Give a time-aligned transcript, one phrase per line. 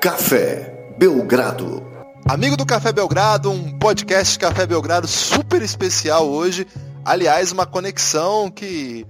[0.00, 1.84] Café Belgrado.
[2.28, 6.68] Amigo do Café Belgrado, um podcast Café Belgrado super especial hoje.
[7.04, 9.04] Aliás, uma conexão que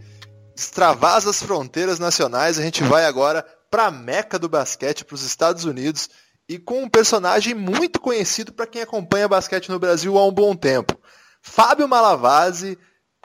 [0.57, 2.59] extravasa as fronteiras nacionais.
[2.59, 6.09] A gente vai agora para a meca do basquete, para os Estados Unidos,
[6.49, 10.57] e com um personagem muito conhecido para quem acompanha basquete no Brasil há um bom
[10.57, 10.99] tempo.
[11.43, 12.79] Fábio Malavase,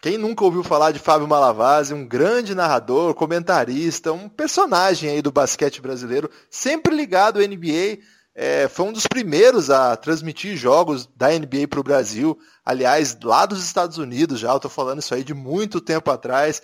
[0.04, 5.32] quem nunca ouviu falar de Fábio Malavase, um grande narrador, comentarista, um personagem aí do
[5.32, 8.00] basquete brasileiro, sempre ligado à NBA,
[8.36, 13.46] é, foi um dos primeiros a transmitir jogos da NBA para o Brasil, aliás, lá
[13.46, 16.62] dos Estados Unidos já, eu estou falando isso aí de muito tempo atrás.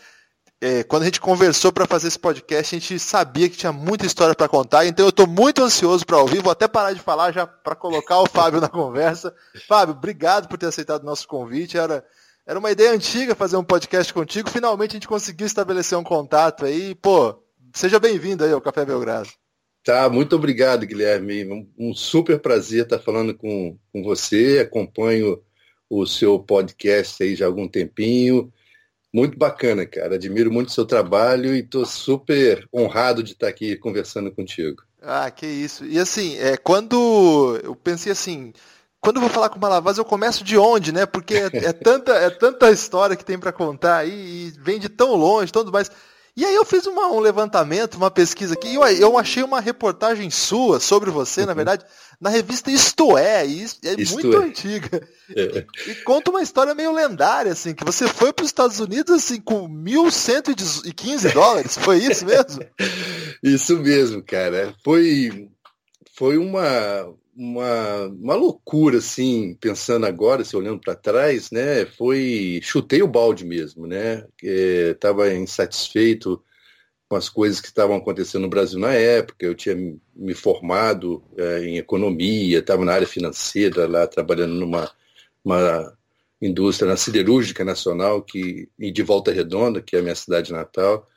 [0.59, 4.05] É, quando a gente conversou para fazer esse podcast, a gente sabia que tinha muita
[4.05, 6.41] história para contar, então eu estou muito ansioso para ouvir.
[6.41, 9.33] Vou até parar de falar já para colocar o Fábio na conversa.
[9.65, 11.77] Fábio, obrigado por ter aceitado o nosso convite.
[11.77, 12.03] Era,
[12.49, 14.49] era uma ideia antiga fazer um podcast contigo.
[14.49, 16.95] Finalmente a gente conseguiu estabelecer um contato aí.
[16.95, 17.35] Pô,
[17.75, 19.29] seja bem-vindo aí ao Café Belgrado.
[19.83, 21.45] Tá, muito obrigado, Guilherme.
[21.45, 24.65] Um, um super prazer estar falando com, com você.
[24.65, 25.39] Acompanho
[25.87, 28.51] o seu podcast aí já há algum tempinho.
[29.13, 30.15] Muito bacana, cara.
[30.15, 34.81] Admiro muito o seu trabalho e estou super honrado de estar aqui conversando contigo.
[34.99, 35.85] Ah, que isso.
[35.85, 38.51] E assim, é, quando eu pensei assim,
[39.01, 41.05] quando eu vou falar com o Malavaz, eu começo de onde, né?
[41.05, 44.11] Porque é, é tanta, é tanta história que tem para contar aí,
[44.47, 45.89] e vem de tão longe, tudo mais.
[46.35, 49.59] E aí eu fiz uma, um levantamento, uma pesquisa aqui, e eu, eu achei uma
[49.59, 51.55] reportagem sua sobre você, na uhum.
[51.55, 51.85] verdade,
[52.19, 54.45] na revista Isto É, e é Isto muito é.
[54.45, 55.07] antiga.
[55.35, 55.63] É.
[55.85, 59.15] E, e, conta uma história meio lendária, assim, que você foi para os Estados Unidos
[59.15, 62.65] assim, com 1.115 dólares, foi isso mesmo?
[63.43, 64.73] Isso mesmo, cara.
[64.83, 65.47] Foi,
[66.17, 71.85] foi uma, uma, uma loucura, assim, pensando agora, se olhando para trás, né?
[71.85, 72.59] Foi.
[72.61, 74.27] Chutei o balde mesmo, né?
[74.43, 76.43] Estava insatisfeito
[77.07, 79.45] com as coisas que estavam acontecendo no Brasil na época.
[79.45, 79.75] Eu tinha
[80.13, 84.91] me formado é, em economia, estava na área financeira lá, trabalhando numa
[85.43, 85.97] uma
[86.41, 91.07] indústria na siderúrgica nacional que, e de Volta Redonda, que é a minha cidade natal.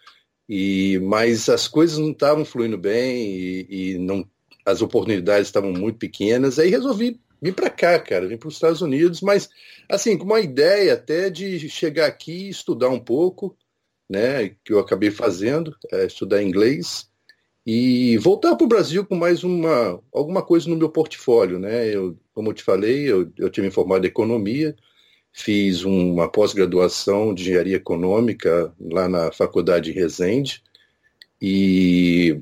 [0.49, 4.25] E, mas as coisas não estavam fluindo bem e, e não
[4.65, 8.81] as oportunidades estavam muito pequenas, aí resolvi vir para cá, cara, vim para os Estados
[8.81, 9.49] Unidos, mas
[9.89, 13.57] assim, com uma ideia até de chegar aqui e estudar um pouco,
[14.09, 17.11] né, que eu acabei fazendo, é, estudar inglês
[17.67, 21.89] e voltar para o Brasil com mais uma alguma coisa no meu portfólio, né?
[21.95, 24.75] Eu, como eu te falei, eu, eu tinha me formado em economia,
[25.33, 30.63] fiz uma pós-graduação de engenharia econômica lá na faculdade Resende
[31.41, 32.41] e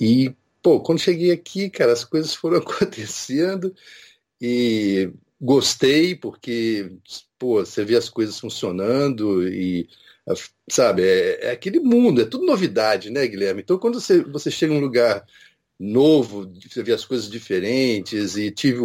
[0.00, 3.74] e pô, quando cheguei aqui, cara, as coisas foram acontecendo
[4.40, 5.10] e
[5.40, 6.92] gostei porque,
[7.38, 9.88] pô, você vê as coisas funcionando e,
[10.70, 13.62] sabe, é, é aquele mundo, é tudo novidade, né, Guilherme?
[13.62, 15.24] Então, quando você, você chega em um lugar
[15.78, 18.80] novo, você vê as coisas diferentes e tive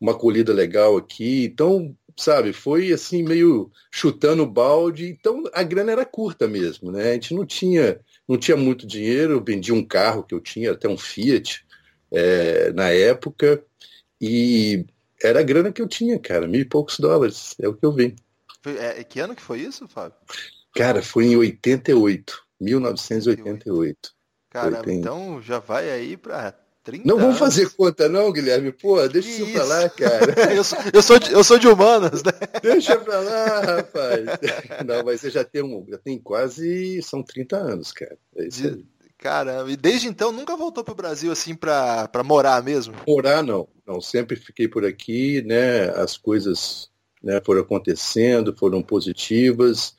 [0.00, 5.92] uma acolhida legal aqui, então, sabe, foi assim, meio chutando o balde, então a grana
[5.92, 7.10] era curta mesmo, né?
[7.10, 10.70] A gente não tinha não tinha muito dinheiro, eu vendi um carro que eu tinha,
[10.70, 11.66] até um Fiat,
[12.12, 13.60] é, na época,
[14.20, 14.86] e
[15.20, 17.92] era a grana que eu tinha, cara, mil e poucos dólares, é o que eu
[17.92, 18.14] vi.
[18.64, 20.16] É, que ano que foi isso, Fábio?
[20.76, 24.14] Cara, foi em 88, 1988.
[24.48, 24.92] Caramba, 80.
[24.92, 26.52] então já vai aí para
[26.82, 28.72] 30 Não vamos fazer conta não, Guilherme.
[28.72, 30.34] Pô, deixa que isso pra lá, cara.
[30.54, 32.32] eu, sou, eu, sou de, eu sou de humanas, né?
[32.62, 34.24] Deixa pra lá, rapaz.
[34.86, 35.84] Não, mas você já tem um.
[35.88, 37.02] Já tem quase.
[37.02, 38.16] São 30 anos, cara.
[38.36, 38.84] É isso aí.
[39.18, 42.94] Caramba, e desde então nunca voltou pro Brasil assim pra, pra morar mesmo?
[43.06, 43.68] Morar não.
[43.86, 45.90] Não, sempre fiquei por aqui, né?
[45.90, 46.88] As coisas
[47.22, 49.94] né, foram acontecendo, foram positivas.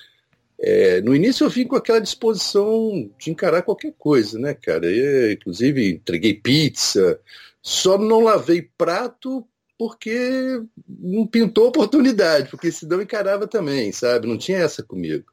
[0.64, 4.86] É, no início eu vim com aquela disposição de encarar qualquer coisa, né, cara?
[4.86, 7.20] Eu, inclusive entreguei pizza,
[7.62, 9.46] só não lavei prato
[9.78, 14.28] porque não pintou oportunidade, porque senão encarava também, sabe?
[14.28, 15.26] Não tinha essa comigo.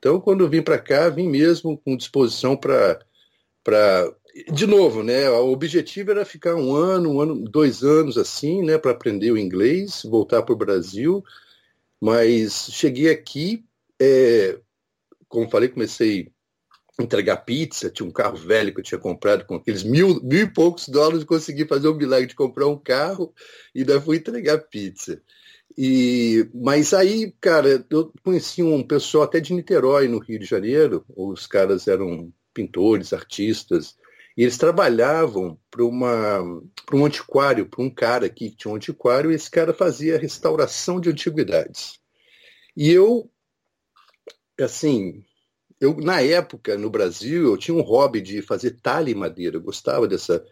[0.00, 3.00] Então, quando eu vim para cá, vim mesmo com disposição para.
[3.62, 4.12] Pra...
[4.52, 5.30] De novo, né?
[5.30, 9.38] O objetivo era ficar um ano, um ano, dois anos assim, né, para aprender o
[9.38, 11.24] inglês, voltar para o Brasil.
[12.00, 13.64] Mas cheguei aqui
[14.00, 14.58] é,
[15.34, 16.30] como falei, comecei
[16.96, 20.42] a entregar pizza, tinha um carro velho que eu tinha comprado com aqueles mil, mil
[20.42, 23.34] e poucos dólares, consegui fazer o milagre de comprar um carro
[23.74, 25.20] e ainda fui entregar pizza.
[25.76, 31.04] E, mas aí, cara, eu conheci um pessoal até de Niterói, no Rio de Janeiro,
[31.16, 33.96] os caras eram pintores, artistas,
[34.36, 39.34] e eles trabalhavam para um antiquário, para um cara aqui que tinha um antiquário, e
[39.34, 41.98] esse cara fazia restauração de antiguidades.
[42.76, 43.28] E eu
[44.60, 45.24] assim,
[45.80, 49.62] eu na época no Brasil eu tinha um hobby de fazer talha em madeira, eu
[49.62, 50.44] gostava dessa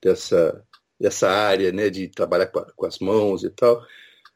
[0.00, 0.64] dessa,
[0.98, 3.84] dessa área, né, de trabalhar com, a, com as mãos e tal.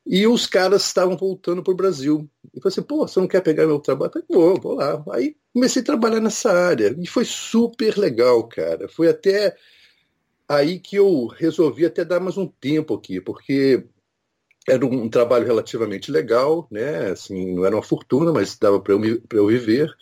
[0.07, 2.29] E os caras estavam voltando para o Brasil.
[2.53, 4.11] E falei assim, pô, você não quer pegar meu trabalho?
[4.11, 5.03] Eu falei, vou, vou lá.
[5.13, 6.95] Aí comecei a trabalhar nessa área.
[6.99, 8.87] E foi super legal, cara.
[8.87, 9.57] Foi até
[10.47, 13.83] aí que eu resolvi até dar mais um tempo aqui, porque
[14.69, 17.11] era um trabalho relativamente legal, né?
[17.11, 19.95] Assim, não era uma fortuna, mas dava para eu, eu viver.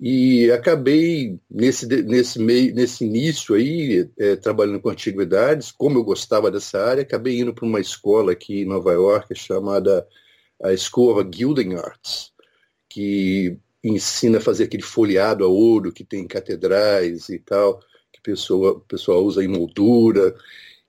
[0.00, 6.50] E acabei nesse, nesse, meio, nesse início aí, é, trabalhando com antiguidades, como eu gostava
[6.50, 10.06] dessa área, acabei indo para uma escola aqui em Nova York chamada
[10.62, 12.32] a School of Gilding Arts,
[12.88, 17.80] que ensina a fazer aquele folheado a ouro que tem em catedrais e tal,
[18.12, 20.34] que o pessoal, pessoal usa em moldura.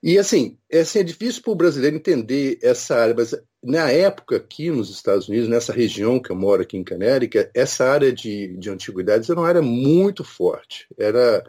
[0.02, 4.36] E assim, é, assim, é difícil para o brasileiro entender essa área, mas na época
[4.36, 8.56] aqui nos Estados Unidos, nessa região que eu moro aqui em Canérica, essa área de,
[8.56, 10.88] de antiguidades era uma área muito forte.
[10.98, 11.44] Era,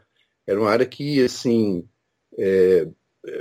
[0.46, 1.88] era uma área que, assim,
[2.38, 2.88] é,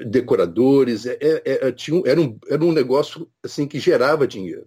[0.07, 4.67] decoradores, é, é, é tinha, era, um, era um negócio assim que gerava dinheiro.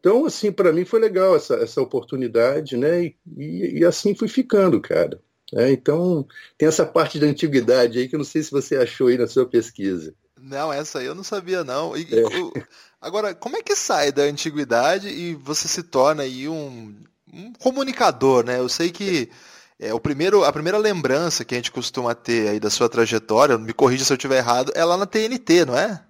[0.00, 3.04] Então, assim, para mim foi legal essa, essa oportunidade, né?
[3.04, 5.20] E, e, e assim fui ficando, cara.
[5.54, 6.26] É, então,
[6.58, 9.26] tem essa parte da antiguidade aí que eu não sei se você achou aí na
[9.26, 10.14] sua pesquisa.
[10.40, 11.96] Não, essa aí eu não sabia, não.
[11.96, 12.62] E, é.
[13.00, 16.94] agora, como é que sai da antiguidade e você se torna aí um,
[17.32, 18.58] um comunicador, né?
[18.58, 19.30] Eu sei que
[19.78, 23.58] é, o primeiro, a primeira lembrança que a gente costuma ter aí da sua trajetória,
[23.58, 26.02] me corrija se eu estiver errado, é lá na TNT, não é?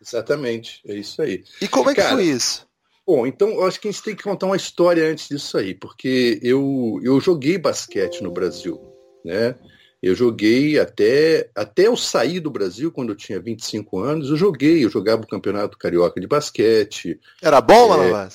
[0.00, 1.44] Exatamente, é isso aí.
[1.60, 2.66] E como é que Cara, foi isso?
[3.06, 5.74] Bom, então eu acho que a gente tem que contar uma história antes disso aí,
[5.74, 8.80] porque eu, eu joguei basquete no Brasil,
[9.24, 9.54] né?
[10.02, 14.82] Eu joguei até, até eu sair do Brasil, quando eu tinha 25 anos, eu joguei,
[14.82, 17.20] eu jogava o Campeonato Carioca de Basquete.
[17.42, 18.02] Era bom?
[18.02, 18.28] É...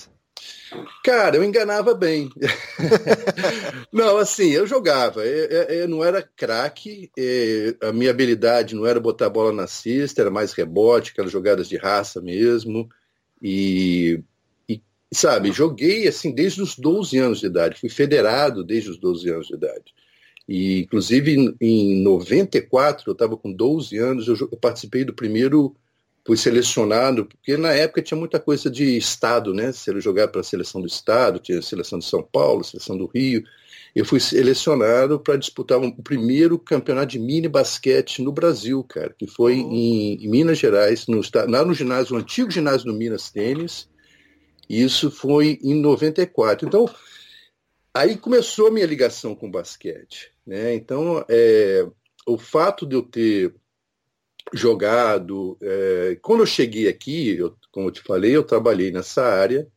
[1.04, 2.30] Cara, eu enganava bem.
[3.92, 5.26] não, assim, eu jogava.
[5.26, 9.66] Eu, eu não era craque, é, a minha habilidade não era botar a bola na
[9.66, 12.88] cesta, era mais rebote, aquelas jogadas de raça mesmo.
[13.42, 14.24] E
[15.12, 19.48] sabe, joguei assim desde os 12 anos de idade, fui federado desde os 12 anos
[19.48, 19.94] de idade.
[20.48, 25.76] E, inclusive, em, em 94, eu estava com 12 anos, eu, eu, participei do primeiro,
[26.26, 29.72] fui selecionado, porque na época tinha muita coisa de Estado, né?
[29.72, 32.64] Se ele jogar para a seleção do Estado, tinha a seleção de São Paulo, a
[32.64, 33.44] seleção do Rio.
[33.96, 39.26] Eu fui selecionado para disputar o primeiro campeonato de mini basquete no Brasil, cara, que
[39.26, 39.72] foi uhum.
[39.72, 43.88] em, em, Minas Gerais, no, lá no ginásio, no antigo ginásio do Minas Tênis,
[44.70, 46.68] isso foi em 94.
[46.68, 46.90] Então,
[47.94, 50.35] aí começou a minha ligação com o basquete.
[50.46, 50.76] Né?
[50.76, 51.88] Então, é,
[52.28, 53.56] o fato de eu ter
[54.54, 55.58] jogado.
[55.62, 59.68] É, quando eu cheguei aqui, eu, como eu te falei, eu trabalhei nessa área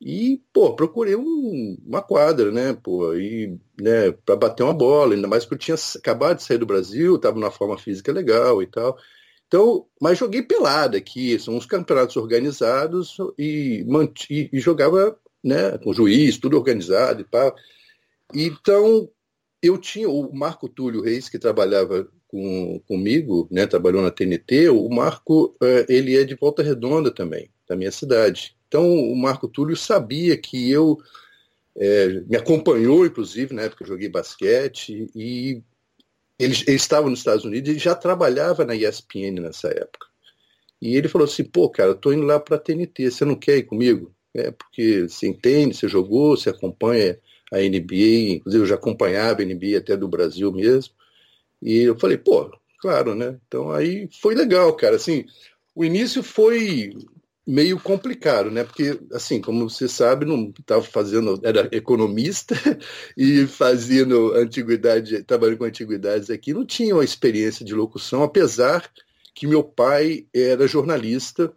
[0.00, 5.28] e, pô, procurei um, uma quadra, né, pô, e, né, para bater uma bola, ainda
[5.28, 8.66] mais que eu tinha acabado de sair do Brasil, estava numa forma física legal e
[8.66, 8.96] tal.
[9.46, 15.92] Então, mas joguei pelada aqui, são uns campeonatos organizados e, manti, e jogava né, com
[15.92, 17.54] juiz, tudo organizado e tal.
[18.32, 19.10] Então,
[19.62, 24.88] eu tinha o Marco Túlio Reis, que trabalhava com, comigo, né, trabalhou na TNT, o
[24.88, 28.56] Marco, eh, ele é de Volta Redonda também, da minha cidade.
[28.68, 30.98] Então, o Marco Túlio sabia que eu
[31.76, 35.62] é, me acompanhou, inclusive, na época eu joguei basquete, e
[36.38, 40.06] ele, ele estava nos Estados Unidos e já trabalhava na ESPN nessa época.
[40.80, 43.34] E ele falou assim, pô, cara, eu tô indo lá para a TNT, você não
[43.34, 44.14] quer ir comigo?
[44.32, 47.18] É, porque você entende, você jogou, você acompanha
[47.50, 50.94] a NBA, inclusive eu já acompanhava a NBA até do Brasil mesmo.
[51.62, 53.38] E eu falei, pô, claro, né?
[53.46, 54.96] Então aí foi legal, cara.
[54.96, 55.24] Assim,
[55.74, 56.92] o início foi
[57.46, 58.64] meio complicado, né?
[58.64, 62.54] Porque, assim, como você sabe, não estava fazendo, era economista
[63.16, 68.90] e fazendo antiguidade, trabalhando com antiguidades aqui, não tinha uma experiência de locução, apesar
[69.34, 71.52] que meu pai era jornalista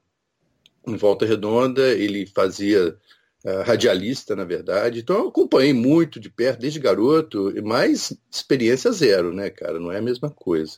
[0.87, 2.97] em Volta Redonda, ele fazia
[3.65, 9.49] radialista, na verdade, então eu acompanhei muito de perto desde garoto, mas experiência zero, né,
[9.49, 9.79] cara?
[9.79, 10.77] Não é a mesma coisa.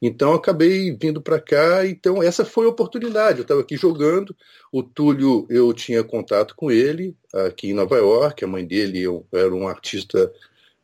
[0.00, 3.38] Então acabei vindo para cá, então essa foi a oportunidade.
[3.38, 4.34] Eu estava aqui jogando,
[4.72, 9.52] o Túlio, eu tinha contato com ele aqui em Nova York, a mãe dele era
[9.54, 10.32] uma artista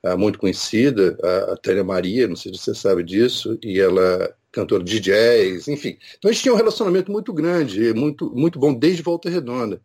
[0.04, 4.34] uh, muito conhecida, a, a Tânia Maria, não sei se você sabe disso, e ela
[4.50, 5.96] cantora de jazz, enfim.
[6.18, 9.80] Então a gente tinha um relacionamento muito grande, muito, muito bom desde Volta Redonda.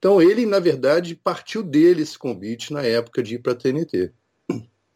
[0.00, 4.10] Então ele, na verdade, partiu dele esse convite na época de ir para a TNT.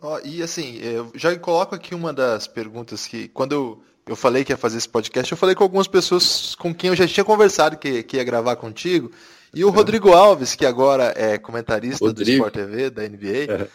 [0.01, 4.45] Oh, e assim, eu já coloco aqui uma das perguntas que, quando eu, eu falei
[4.45, 7.25] que ia fazer esse podcast, eu falei com algumas pessoas com quem eu já tinha
[7.25, 9.11] conversado que, que ia gravar contigo.
[9.55, 12.31] E o Rodrigo Alves, que agora é comentarista Rodrigo.
[12.31, 13.71] do Sport TV, da NBA,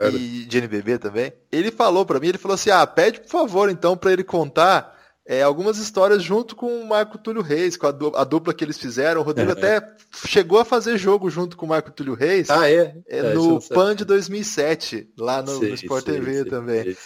[0.00, 0.08] é.
[0.10, 3.70] e de NBB também, ele falou para mim, ele falou assim, ah, pede por favor
[3.70, 4.91] então para ele contar
[5.24, 8.64] é, algumas histórias junto com o Marco Túlio Reis, com a, du a dupla que
[8.64, 9.20] eles fizeram.
[9.20, 9.80] O Rodrigo até
[10.26, 12.50] chegou a fazer jogo junto com o Marco Túlio Reis.
[12.50, 12.96] Ah, é?
[13.08, 16.96] é, é no PAN de 2007, lá no, sei, no Sport sei, TV sei, também.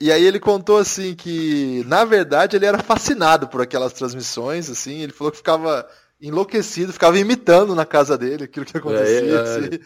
[0.00, 5.02] E aí ele contou assim que, na verdade, ele era fascinado por aquelas transmissões, assim,
[5.02, 5.86] ele falou que ficava
[6.20, 9.20] enlouquecido, ficava imitando na casa dele aquilo que acontecia.
[9.20, 9.80] É, é, assim.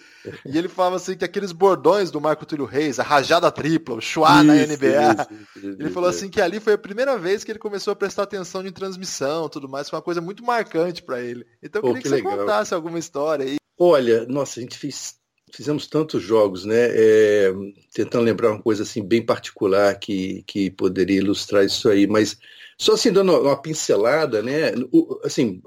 [0.47, 4.01] E ele falava assim que aqueles bordões do Marco Túlio Reis, a rajada tripla, o
[4.01, 4.67] chua na NBA.
[4.67, 7.97] Isso, isso, ele falou assim que ali foi a primeira vez que ele começou a
[7.97, 11.47] prestar atenção em transmissão, tudo mais, foi uma coisa muito marcante para ele.
[11.63, 12.39] Então eu queria que, que você legal.
[12.39, 13.57] contasse alguma história aí.
[13.79, 15.21] Olha, nossa, a gente fez
[15.53, 16.89] fizemos tantos jogos, né?
[16.91, 17.53] É,
[17.93, 22.39] tentando lembrar uma coisa assim bem particular que, que poderia ilustrar isso aí, mas
[22.79, 24.73] só assim dando uma pincelada, né?
[24.91, 25.61] O, assim,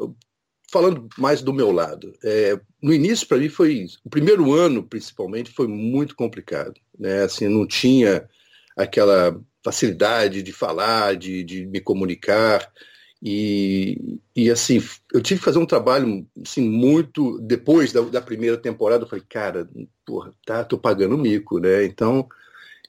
[0.72, 5.51] falando mais do meu lado, é, no início para mim foi o primeiro ano principalmente
[5.51, 7.24] foi muito complicado, né?
[7.24, 8.27] Assim não tinha
[8.75, 12.72] aquela facilidade de falar, de, de me comunicar
[13.22, 14.81] e, e assim
[15.13, 19.25] eu tive que fazer um trabalho assim muito depois da, da primeira temporada eu falei
[19.27, 19.69] cara,
[20.05, 21.86] porra, tá, tô pagando mico, né?
[21.86, 22.27] Então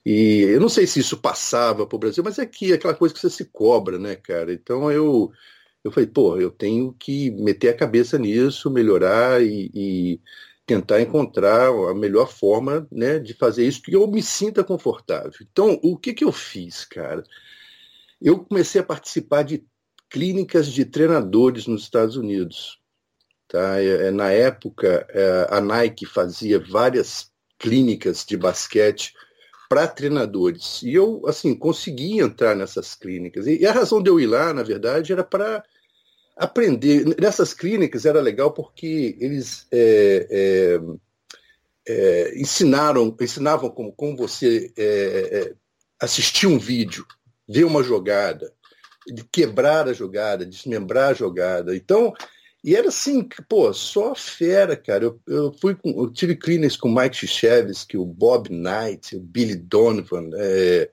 [0.04, 3.12] e eu não sei se isso passava para o Brasil, mas é que aquela coisa
[3.12, 4.52] que você se cobra, né, cara?
[4.52, 5.32] Então eu
[5.86, 10.20] eu falei, pô, eu tenho que meter a cabeça nisso, melhorar e, e
[10.66, 15.32] tentar encontrar a melhor forma né, de fazer isso que eu me sinta confortável.
[15.40, 17.22] Então, o que, que eu fiz, cara?
[18.20, 19.64] Eu comecei a participar de
[20.10, 22.80] clínicas de treinadores nos Estados Unidos.
[23.46, 23.80] Tá?
[23.80, 29.14] É, é na época, é, a Nike fazia várias clínicas de basquete
[29.68, 30.82] para treinadores.
[30.82, 33.46] E eu, assim, consegui entrar nessas clínicas.
[33.46, 35.62] E a razão de eu ir lá, na verdade, era para
[36.36, 37.16] aprender.
[37.18, 40.80] Nessas clínicas era legal porque eles é, é,
[41.88, 45.54] é, ensinaram, ensinavam como, como você é, é,
[45.98, 47.06] assistir um vídeo,
[47.48, 48.52] ver uma jogada,
[49.32, 51.74] quebrar a jogada, desmembrar a jogada.
[51.74, 52.12] Então,
[52.62, 55.04] e era assim, pô, só fera, cara.
[55.04, 57.26] Eu, eu fui com, eu tive clínicas com o Mike
[57.88, 60.90] que o Bob Knight, o Billy Donovan, é,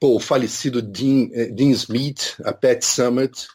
[0.00, 3.46] pô, o falecido Dean, Dean Smith, a Pat Summit.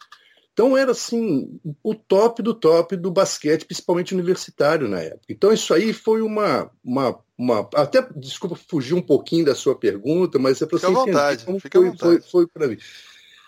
[0.58, 5.26] Então era assim o top do top do basquete, principalmente universitário na época.
[5.30, 10.40] Então isso aí foi uma, uma, uma até desculpa fugir um pouquinho da sua pergunta,
[10.40, 12.78] mas é para você vontade, como foi, foi, foi para mim.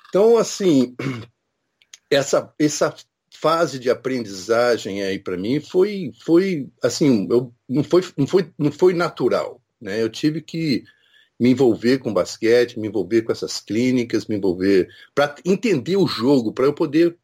[0.10, 0.96] Então assim
[2.12, 2.96] essa essa
[3.34, 8.72] fase de aprendizagem aí para mim foi foi assim eu não foi não foi não
[8.72, 10.00] foi natural, né?
[10.00, 10.84] Eu tive que
[11.40, 16.52] me envolver com basquete, me envolver com essas clínicas, me envolver para entender o jogo,
[16.52, 17.18] para eu poder,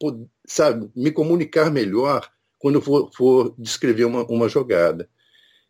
[0.46, 5.08] sabe, me comunicar melhor quando eu for, for descrever uma, uma jogada.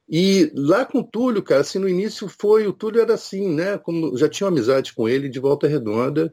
[0.09, 3.77] E lá com o Túlio, cara, assim, no início foi, o Túlio era assim, né,
[3.77, 6.33] como já tinha uma amizade com ele de volta redonda,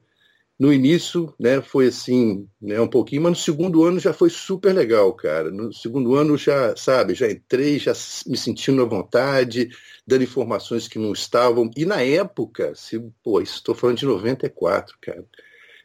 [0.59, 4.73] no início, né, foi assim, né, um pouquinho, mas no segundo ano já foi super
[4.73, 5.49] legal, cara.
[5.49, 7.93] No segundo ano já, sabe, já entrei, já
[8.27, 9.69] me sentindo à vontade,
[10.05, 11.69] dando informações que não estavam.
[11.75, 15.25] E na época, se, pô, estou falando de 94, cara.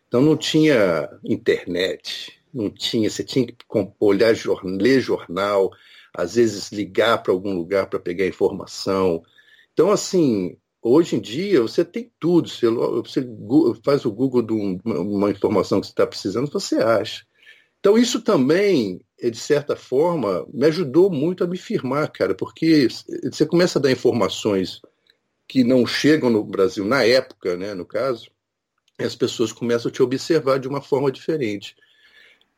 [0.07, 3.55] Então não tinha internet, não tinha, você tinha que
[4.01, 4.35] olhar,
[4.65, 5.71] ler jornal,
[6.15, 9.23] às vezes ligar para algum lugar para pegar informação.
[9.73, 12.49] Então, assim, Hoje em dia, você tem tudo.
[12.49, 13.29] Você, você
[13.85, 17.27] faz o Google de uma informação que você está precisando, você acha.
[17.81, 22.87] Então, isso também, de certa forma, me ajudou muito a me firmar, cara, porque
[23.31, 24.81] você começa a dar informações
[25.47, 28.31] que não chegam no Brasil na época, né, no caso,
[28.99, 31.75] e as pessoas começam a te observar de uma forma diferente.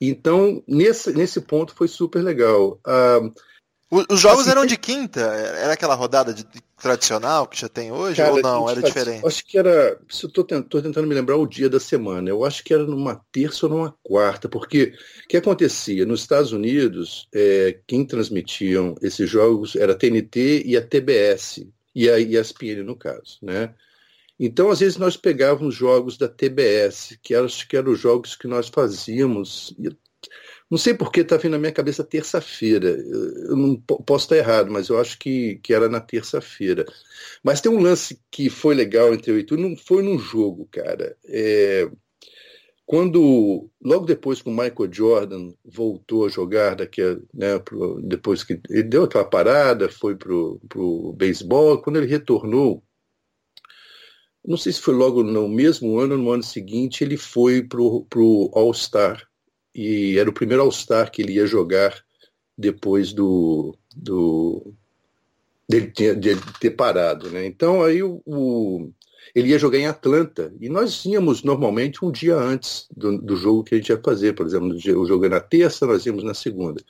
[0.00, 2.80] Então, nesse, nesse ponto foi super legal.
[2.86, 3.20] Ah,
[4.08, 5.20] os jogos assim, eram de quinta?
[5.20, 6.46] Era aquela rodada de,
[6.80, 8.68] tradicional que já tem hoje cara, ou não?
[8.68, 9.26] Era diferente?
[9.26, 10.00] Acho que era.
[10.08, 12.28] Se eu tô, tô, tentando me lembrar o dia da semana.
[12.28, 14.94] Eu acho que era numa terça ou numa quarta, porque
[15.24, 16.06] o que acontecia?
[16.06, 22.08] Nos Estados Unidos, é, quem transmitiam esses jogos era a TNT e a TBS, e
[22.08, 23.74] a ESPN no caso, né?
[24.42, 28.48] Então, às vezes, nós pegávamos jogos da TBS, que eram, que eram os jogos que
[28.48, 29.74] nós fazíamos.
[30.70, 32.88] Não sei por que está vindo na minha cabeça terça-feira.
[32.88, 36.86] Eu não posso estar errado, mas eu acho que, que era na terça-feira.
[37.42, 40.68] Mas tem um lance que foi legal entre eu e tu, não foi num jogo,
[40.70, 41.16] cara.
[41.24, 41.90] É,
[42.86, 48.44] quando, logo depois que o Michael Jordan voltou a jogar, daqui a, né, pro, depois
[48.44, 52.82] que ele deu aquela parada, foi para o beisebol, quando ele retornou,
[54.44, 57.80] não sei se foi logo no mesmo ano ou no ano seguinte, ele foi para
[57.80, 59.29] o All-Star
[59.74, 61.94] e era o primeiro All-Star que ele ia jogar
[62.56, 64.74] depois do, do
[65.68, 67.30] dele, dele ter parado.
[67.30, 67.46] Né?
[67.46, 68.90] Então aí o, o,
[69.34, 70.52] ele ia jogar em Atlanta.
[70.60, 74.34] E nós íamos normalmente um dia antes do, do jogo que a gente ia fazer.
[74.34, 76.82] Por exemplo, o jogo é na terça, nós íamos na segunda.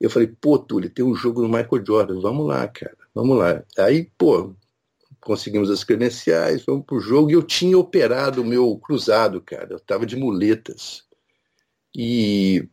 [0.00, 3.62] Eu falei, pô, Túlio, tem um jogo do Michael Jordan, vamos lá, cara, vamos lá.
[3.78, 4.54] Aí, pô,
[5.20, 9.68] conseguimos as credenciais, fomos pro jogo e eu tinha operado o meu cruzado, cara.
[9.70, 11.03] Eu tava de muletas.
[11.96, 12.68] E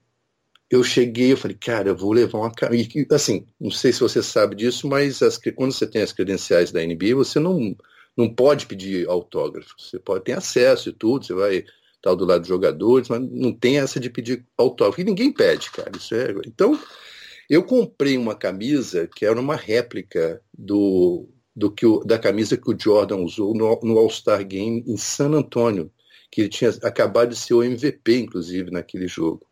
[0.70, 4.24] eu cheguei, eu falei, cara, eu vou levar uma e Assim, não sei se você
[4.24, 7.75] sabe disso, mas as, quando você tem as credenciais da NBA, você não
[8.18, 9.74] não pode pedir autógrafo.
[9.78, 13.54] Você pode ter acesso e tudo, você vai estar do lado dos jogadores, mas não
[13.54, 15.01] tem essa de pedir autógrafo.
[15.01, 15.92] E ninguém pede, cara.
[15.96, 16.34] Isso é...
[16.46, 16.78] Então,
[17.50, 22.70] eu comprei uma camisa que era uma réplica do, do que o, da camisa que
[22.70, 25.92] o Jordan usou no, no All-Star Game em San Antonio,
[26.32, 29.46] que ele tinha acabado de ser o MVP, inclusive, naquele jogo.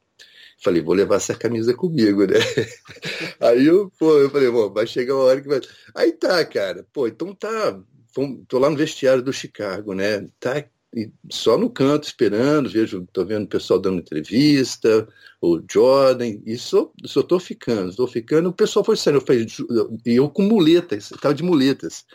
[0.62, 2.40] Falei, vou levar essa camisa comigo, né?
[3.40, 5.62] Aí eu, pô, eu falei, bom, vai chegar uma hora que vai.
[5.96, 7.80] Aí tá, cara, pô, então tá,
[8.48, 10.28] tô lá no vestiário do Chicago, né?
[10.40, 10.66] Tá
[11.29, 15.08] só no canto esperando, vejo, tô vendo o pessoal dando entrevista,
[15.41, 16.91] o Jordan, e só,
[17.27, 19.46] tô ficando, tô ficando, o pessoal foi saindo, eu falei,
[20.05, 22.05] e eu com muletas, tava de muletas.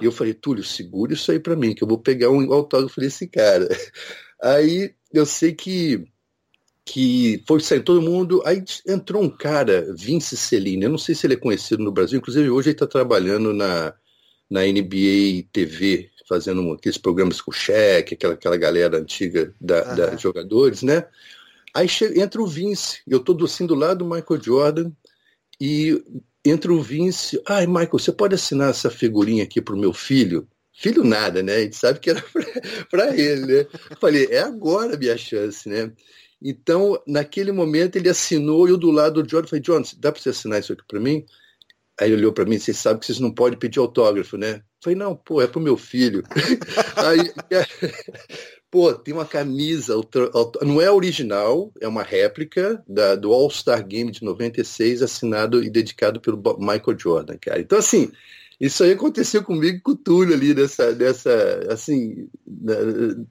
[0.00, 3.00] E eu falei, Túlio, segura isso aí para mim, que eu vou pegar um autógrafo
[3.00, 3.68] desse cara.
[4.42, 6.04] Aí eu sei que
[6.84, 11.26] que foi sair todo mundo, aí entrou um cara, Vince Celine, eu não sei se
[11.26, 13.94] ele é conhecido no Brasil, inclusive hoje ele está trabalhando na,
[14.50, 19.96] na NBA TV, fazendo aqueles programas com o Shaq, aquela, aquela galera antiga da, uhum.
[19.96, 21.06] da jogadores, né?
[21.74, 24.92] Aí chega, entra o Vince, eu tô assim do lado do Michael Jordan,
[25.60, 26.02] e
[26.42, 30.48] entra o Vince, ai Michael, você pode assinar essa figurinha aqui pro meu filho?
[30.72, 31.56] Filho nada, né?
[31.56, 32.24] A gente sabe que era
[32.90, 33.66] para ele, né?
[33.90, 35.92] Eu falei, é agora a minha chance, né?
[36.40, 40.20] Então, naquele momento, ele assinou, e eu do lado do Jordan falei, John, dá para
[40.20, 41.26] você assinar isso aqui para mim?
[42.00, 44.62] Aí ele olhou para mim, vocês sabem que vocês não podem pedir autógrafo, né?
[44.82, 46.24] Falei, não, pô, é pro meu filho.
[46.96, 47.32] Aí,
[48.68, 49.94] pô, tem uma camisa,
[50.60, 56.20] não é original, é uma réplica da, do All-Star Game de 96, assinado e dedicado
[56.20, 57.60] pelo Michael Jordan, cara.
[57.60, 58.10] Então, assim,
[58.60, 62.28] isso aí aconteceu comigo com o Túlio ali, nessa, nessa, assim,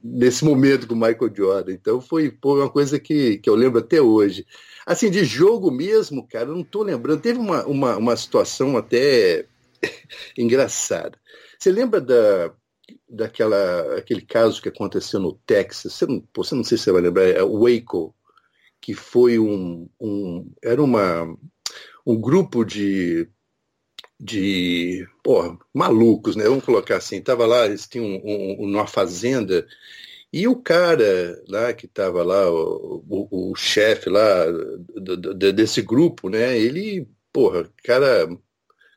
[0.01, 1.73] nesse momento com o Michael Jordan.
[1.73, 4.45] Então, foi, foi uma coisa que, que eu lembro até hoje.
[4.85, 7.21] Assim, de jogo mesmo, cara, eu não estou lembrando.
[7.21, 9.45] Teve uma, uma, uma situação até
[10.37, 11.19] engraçada.
[11.59, 12.53] Você lembra da,
[13.07, 15.93] daquela aquele caso que aconteceu no Texas?
[15.93, 18.15] Você não, você não sei se você vai lembrar, é Waco,
[18.79, 21.25] que foi um, um era uma
[22.05, 23.29] um grupo de
[24.19, 26.43] de porra, malucos, né?
[26.45, 27.21] Vamos colocar assim.
[27.21, 29.67] Tava lá, eles tinham um, um, uma fazenda
[30.33, 34.45] e o cara lá que estava lá, o, o, o chefe lá
[34.95, 36.57] do, do, desse grupo, né?
[36.57, 38.29] Ele, porra, cara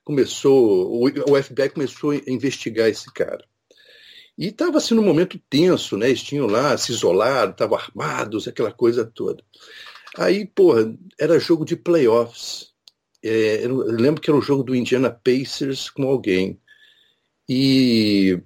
[0.05, 3.45] começou, o, FBI começou a investigar esse cara.
[4.37, 6.09] E estava assim num momento tenso, né?
[6.09, 9.43] Eles tinham lá se isolado, estavam armados, aquela coisa toda.
[10.17, 12.73] Aí, porra, era jogo de playoffs.
[13.23, 16.61] É, eu lembro que era o jogo do Indiana Pacers com alguém.
[17.49, 18.41] E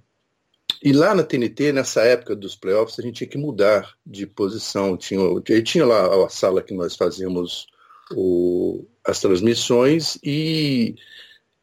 [0.83, 4.97] e lá na TNT, nessa época dos playoffs, a gente tinha que mudar de posição.
[4.97, 5.21] Tinha,
[5.63, 7.67] tinha lá a sala que nós fazíamos
[8.15, 10.95] o, as transmissões e,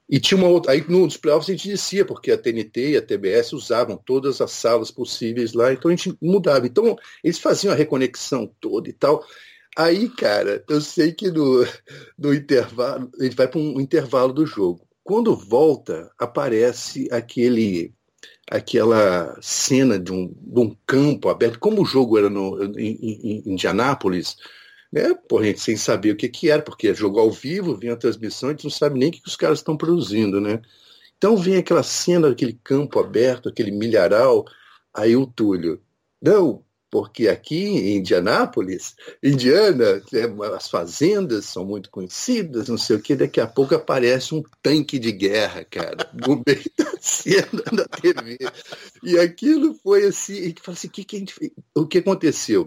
[0.09, 0.71] e tinha uma outra.
[0.71, 4.51] Aí nos playoffs a gente descia, porque a TNT e a TBS usavam todas as
[4.51, 6.65] salas possíveis lá, então a gente mudava.
[6.65, 9.25] Então eles faziam a reconexão toda e tal.
[9.77, 11.65] Aí, cara, eu sei que no,
[12.17, 14.87] no intervalo, gente vai para um intervalo do jogo.
[15.03, 17.93] Quando volta, aparece aquele
[18.49, 23.41] aquela cena de um, de um campo aberto, como o jogo era no, em, em,
[23.47, 24.37] em Indianápolis,
[24.91, 25.15] né?
[25.41, 28.51] Gente sem saber o que, que era, porque jogou ao vivo, vinha a transmissão, a
[28.51, 30.61] gente não sabe nem o que, que os caras estão produzindo, né?
[31.17, 34.45] Então vem aquela cena daquele campo aberto, aquele milharal,
[34.93, 35.81] aí o Túlio,
[36.21, 43.01] não, porque aqui em Indianápolis, Indiana, é, as fazendas são muito conhecidas, não sei o
[43.01, 47.85] que, daqui a pouco aparece um tanque de guerra, cara, no meio da cena da
[47.85, 48.37] TV.
[49.03, 52.65] E aquilo foi assim, gente fala assim, que que gente o que aconteceu?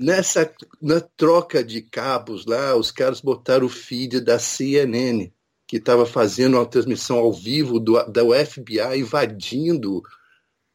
[0.00, 5.30] Nessa na troca de cabos lá, os caras botaram o feed da CNN,
[5.66, 10.02] que estava fazendo uma transmissão ao vivo do, da FBI invadindo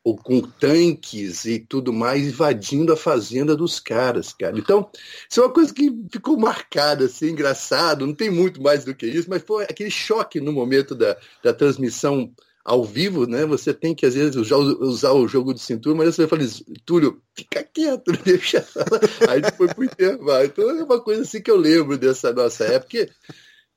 [0.04, 4.58] ou com tanques e tudo mais invadindo a fazenda dos caras, cara.
[4.58, 4.90] Então,
[5.30, 9.06] isso é uma coisa que ficou marcada, assim, engraçado, não tem muito mais do que
[9.06, 12.34] isso, mas foi aquele choque no momento da, da transmissão
[12.64, 13.46] ao vivo, né?
[13.46, 16.42] Você tem que, às vezes, usar, o jogo de cintura, mas você fala
[16.86, 18.66] Túlio, fica quieto, deixa.
[19.30, 20.46] Aí foi pro intervalo.
[20.46, 23.10] Então é uma coisa assim que eu lembro dessa nossa época.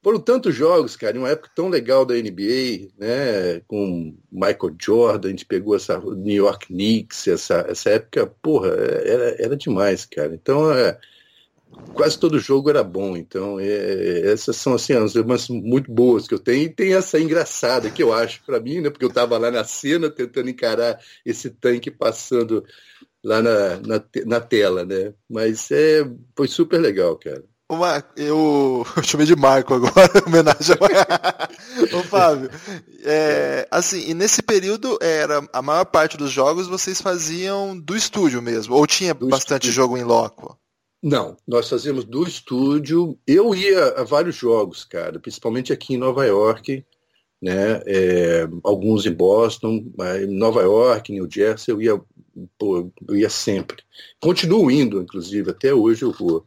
[0.05, 3.61] Foram tantos jogos, cara, em uma época tão legal da NBA, né?
[3.67, 9.43] Com Michael Jordan, a gente pegou essa New York Knicks, essa, essa época, porra, era,
[9.43, 10.35] era demais, cara.
[10.35, 10.99] Então, é,
[11.95, 13.17] quase todo jogo era bom.
[13.17, 16.65] Então, é, essas são assim, as lembranças muito boas que eu tenho.
[16.65, 18.91] E tem essa engraçada que eu acho para mim, né?
[18.91, 22.63] Porque eu estava lá na cena tentando encarar esse tanque passando
[23.25, 25.15] lá na, na, na tela, né?
[25.31, 26.05] Mas é,
[26.37, 27.43] foi super legal, cara.
[27.71, 30.77] Uma, eu, eu chamei de Marco agora, homenagem
[31.93, 32.51] ao Fábio.
[33.03, 38.43] É, assim, e nesse período era a maior parte dos jogos vocês faziam do estúdio
[38.43, 39.73] mesmo, ou tinha do bastante estúdio.
[39.73, 40.59] jogo em loco?
[41.03, 43.19] Não, nós fazíamos do estúdio.
[43.27, 46.85] Eu ia a vários jogos, cara, principalmente aqui em Nova York,
[47.43, 47.83] né?
[47.87, 49.85] É, alguns em Boston,
[50.23, 52.01] em Nova York, New Jersey, eu ia,
[52.59, 53.83] pô, eu ia sempre.
[54.19, 56.47] Continuo indo, inclusive, até hoje eu vou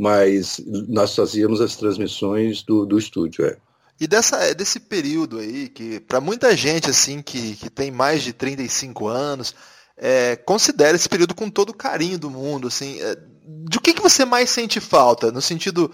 [0.00, 0.58] mas
[0.88, 3.44] nós fazíamos as transmissões do, do estúdio.
[3.44, 3.58] É.
[4.00, 8.32] E dessa, desse período aí, que para muita gente assim que, que tem mais de
[8.32, 9.54] 35 anos,
[9.98, 12.68] é, considera esse período com todo o carinho do mundo.
[12.68, 13.14] Assim, é,
[13.68, 15.30] de o que, que você mais sente falta?
[15.30, 15.92] No sentido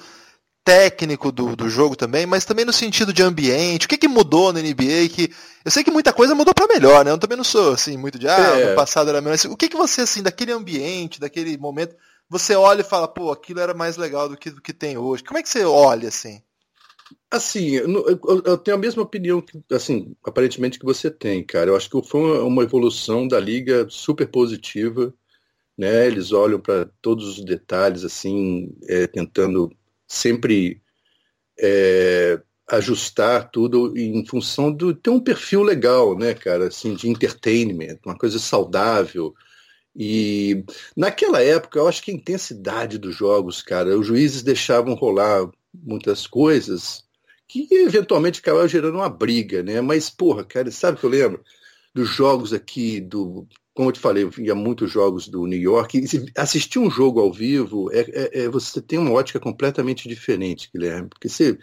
[0.64, 3.87] técnico do, do jogo também, mas também no sentido de ambiente.
[3.87, 5.09] O que, que mudou na NBA?
[5.11, 5.33] Que
[5.64, 7.11] eu sei que muita coisa mudou para melhor, né?
[7.11, 8.71] Eu também não sou assim muito de ah, é.
[8.71, 9.37] no passado era melhor.
[9.51, 11.97] O que, que você assim daquele ambiente, daquele momento
[12.29, 15.23] você olha e fala, pô, aquilo era mais legal do que, do que tem hoje?
[15.23, 16.43] Como é que você olha assim?
[17.31, 21.71] Assim, eu, tenho a mesma opinião que, assim, aparentemente que você tem, cara.
[21.71, 25.15] Eu acho que foi uma evolução da liga super positiva,
[25.79, 26.07] né?
[26.07, 29.71] Eles olham para todos os detalhes, assim, é, tentando
[30.09, 30.83] sempre
[31.59, 37.99] é, ajustar tudo em função do ter um perfil legal, né, cara, assim, de entertainment,
[38.05, 39.35] uma coisa saudável,
[39.99, 40.63] e
[40.95, 46.27] naquela época, eu acho que a intensidade dos jogos, cara, os juízes deixavam rolar muitas
[46.27, 47.03] coisas
[47.49, 49.81] que eventualmente acabavam gerando uma briga, né?
[49.81, 51.43] Mas, porra, cara, sabe o que eu lembro?
[51.95, 53.47] Dos jogos aqui, do.
[53.73, 56.03] Como eu te falei, eu via muitos jogos do New York.
[56.37, 61.09] Assistir um jogo ao vivo, é, é, é, você tem uma ótica completamente diferente, Guilherme.
[61.09, 61.59] Porque você,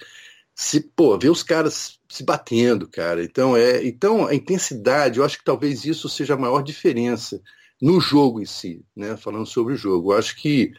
[0.55, 3.23] se, pô, vê os caras se batendo, cara.
[3.23, 7.41] Então, é, então, a intensidade, eu acho que talvez isso seja a maior diferença
[7.83, 9.17] no jogo em si, né?
[9.17, 10.13] Falando sobre o jogo.
[10.13, 10.71] Eu acho que,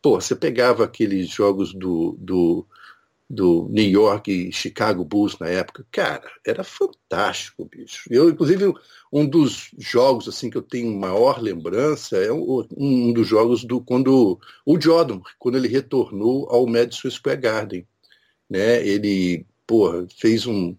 [0.00, 2.64] pô, você pegava aqueles jogos do, do,
[3.28, 8.08] do New York e Chicago Bulls na época, cara, era fantástico, bicho.
[8.12, 8.72] Eu, inclusive,
[9.12, 13.80] um dos jogos assim que eu tenho maior lembrança é um, um dos jogos do
[13.80, 17.88] quando o Jordan, quando ele retornou ao Madison Square Garden,
[18.48, 18.86] né?
[18.86, 20.76] Ele, porra, fez um,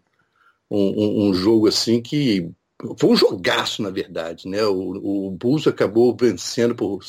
[0.72, 2.50] um, um jogo assim que
[3.00, 4.48] foi um jogaço, na verdade.
[4.48, 4.64] Né?
[4.64, 7.00] O, o Bulls acabou vencendo por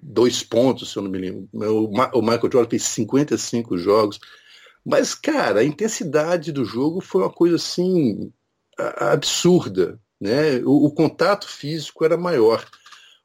[0.00, 1.48] dois pontos, se eu não me lembro.
[1.52, 4.20] O, o Michael Jordan fez 55 jogos.
[4.84, 8.32] Mas, cara, a intensidade do jogo foi uma coisa assim
[8.78, 10.00] absurda.
[10.20, 10.58] Né?
[10.64, 12.64] O, o contato físico era maior.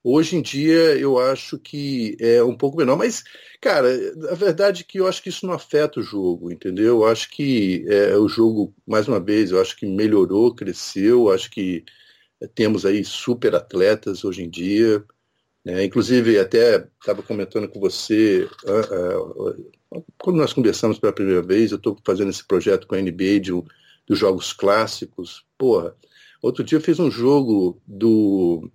[0.03, 3.23] Hoje em dia eu acho que é um pouco menor, mas,
[3.61, 3.87] cara,
[4.29, 7.01] a verdade é que eu acho que isso não afeta o jogo, entendeu?
[7.01, 11.49] Eu acho que é, o jogo, mais uma vez, eu acho que melhorou, cresceu, acho
[11.49, 11.85] que
[12.53, 15.03] temos aí super atletas hoje em dia.
[15.63, 15.85] Né?
[15.85, 21.77] Inclusive, até estava comentando com você, uh, uh, quando nós conversamos pela primeira vez, eu
[21.77, 23.51] estou fazendo esse projeto com a NBA de,
[24.05, 25.45] dos jogos clássicos.
[25.57, 25.95] Porra,
[26.41, 28.69] outro dia eu fiz um jogo do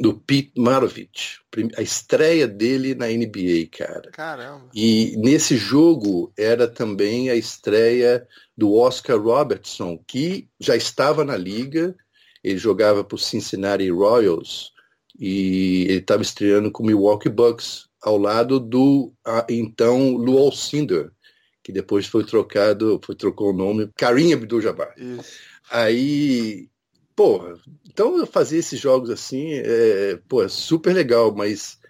[0.00, 1.40] do Pete Maravich,
[1.76, 4.10] a estreia dele na NBA, cara.
[4.10, 4.68] Caramba.
[4.74, 11.94] E nesse jogo era também a estreia do Oscar Robertson, que já estava na liga,
[12.42, 14.72] ele jogava para o Cincinnati Royals
[15.18, 19.12] e ele estava estreando com o Milwaukee Bucks, ao lado do
[19.48, 21.10] então Lou Alcindor,
[21.64, 24.94] que depois foi trocado, foi trocou o nome, Karim Abdul-Jabbar.
[25.70, 26.68] Aí
[27.16, 27.54] porra,
[27.88, 31.80] então eu fazer esses jogos assim, é, pô, é super legal, mas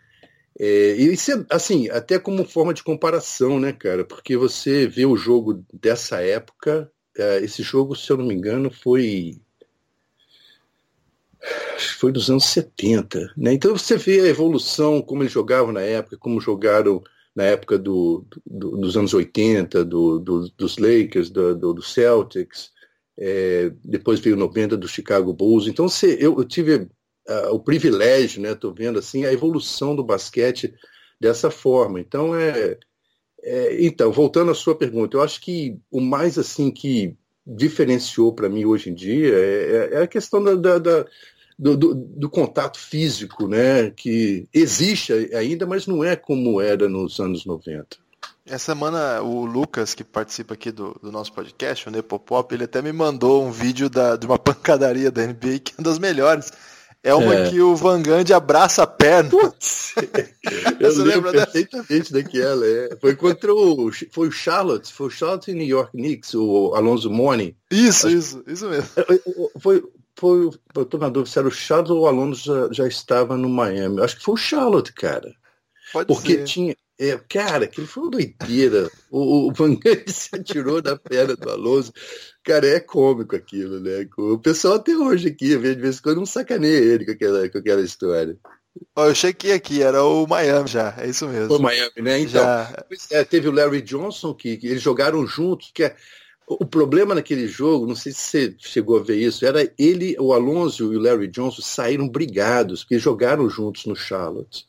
[0.59, 4.05] é, isso é, assim, até como forma de comparação, né, cara?
[4.05, 8.71] Porque você vê o jogo dessa época, é, esse jogo, se eu não me engano,
[8.71, 9.39] foi
[11.99, 13.53] foi dos anos 70, né?
[13.53, 17.03] Então você vê a evolução, como eles jogavam na época, como jogaram
[17.35, 22.73] na época do, do dos anos 80, do, do dos Lakers, do, do Celtics,
[23.19, 25.67] é, depois veio 90 do Chicago Bulls.
[25.67, 28.53] Então se, eu, eu, tive uh, o privilégio, né?
[28.53, 30.75] Estou vendo assim a evolução do basquete
[31.21, 32.01] dessa forma.
[32.01, 32.79] Então é,
[33.43, 38.49] é, então voltando à sua pergunta, eu acho que o mais assim que diferenciou para
[38.49, 41.07] mim hoje em dia é, é a questão da, da, da
[41.59, 47.19] do, do, do, contato físico, né, que existe ainda, mas não é como era nos
[47.19, 47.97] anos 90.
[48.47, 52.81] Essa semana o Lucas, que participa aqui do, do nosso podcast, o Nepopop, ele até
[52.81, 56.53] me mandou um vídeo da, de uma pancadaria da NBA, que é uma das melhores.
[57.03, 57.51] É uma é.
[57.51, 59.31] que o Van Gundy abraça a perna.
[59.31, 59.95] Putz,
[60.81, 62.67] eu Você lembro perfeitamente daquela.
[62.67, 62.97] É.
[63.01, 63.91] Foi contra o.
[64.11, 67.55] Foi o Charlotte, foi o Charlotte New York Knicks, o Alonso Morning.
[67.71, 68.89] Isso, Acho, isso, isso mesmo.
[69.61, 69.85] Foi,
[70.17, 73.37] foi, eu tô na dúvida se era o Charlotte ou o Alonso já, já estava
[73.37, 74.01] no Miami.
[74.03, 75.33] Acho que foi o Charlotte, cara.
[75.93, 76.45] Pode Porque ser.
[76.45, 76.77] tinha.
[76.99, 78.91] É, cara, aquilo foi uma doideira.
[79.11, 81.93] O, o Van Gundy se atirou da perna do Alonso.
[82.43, 84.09] Cara, é cômico aquilo, né?
[84.17, 87.59] O pessoal até hoje aqui, de vez em quando, não sacaneia ele com aquela, com
[87.59, 88.39] aquela história.
[88.97, 91.55] eu chequei aqui, era o Miami já, é isso mesmo.
[91.55, 92.19] O Miami, né?
[92.21, 92.87] Então, já...
[93.11, 95.95] é, teve o Larry Johnson, que, que, eles jogaram juntos, que é,
[96.47, 100.33] o problema naquele jogo, não sei se você chegou a ver isso, era ele, o
[100.33, 104.65] Alonso e o Larry Johnson saíram brigados, porque jogaram juntos no Charlotte.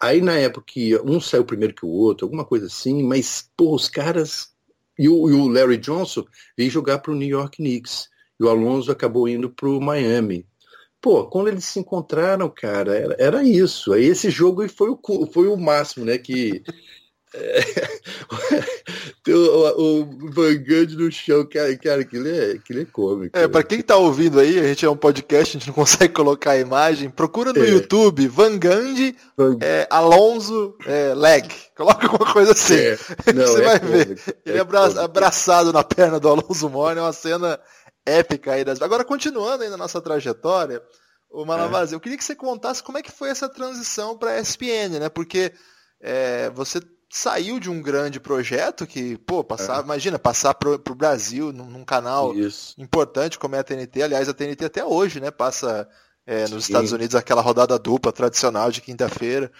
[0.00, 3.74] Aí na época que um saiu primeiro que o outro, alguma coisa assim, mas pô,
[3.74, 4.54] os caras.
[4.98, 6.24] E o, e o Larry Johnson
[6.56, 8.08] veio jogar para o New York Knicks.
[8.40, 10.46] E o Alonso acabou indo para o Miami.
[11.00, 13.92] Pô, quando eles se encontraram, cara, era, era isso.
[13.92, 16.18] Aí esse jogo foi o, foi o máximo, né?
[16.18, 16.62] Que
[17.34, 17.60] é,
[19.28, 23.36] o, o Van Gundy no chão, cara, cara aquilo, é, aquilo é cômico.
[23.36, 26.12] É, pra quem tá ouvindo aí, a gente é um podcast, a gente não consegue
[26.14, 27.68] colocar a imagem, procura no é.
[27.68, 29.58] YouTube Van Gundy, Van...
[29.60, 31.48] É, Alonso, é, Leg.
[31.76, 32.76] Coloca alguma coisa assim.
[32.76, 32.98] É.
[33.34, 34.38] Não, Você é vai cômico, ver.
[34.46, 35.02] Ele abra...
[35.02, 37.60] abraçado na perna do Alonso Mori, é uma cena
[38.04, 38.64] épica aí.
[38.64, 38.80] Das...
[38.80, 40.80] Agora, continuando aí na nossa trajetória,
[41.30, 44.40] o Malavazzi, eu queria que você contasse como é que foi essa transição para a
[44.40, 45.08] ESPN, né?
[45.10, 45.52] Porque
[46.00, 46.80] é, você
[47.16, 49.82] saiu de um grande projeto que, pô, passar, é.
[49.82, 52.74] imagina, passar pro, pro Brasil num, num canal Isso.
[52.78, 54.02] importante como é a TNT.
[54.02, 55.88] Aliás, a TNT até hoje, né, passa
[56.26, 56.72] é, nos Sim.
[56.72, 59.50] Estados Unidos aquela rodada dupla tradicional de quinta-feira.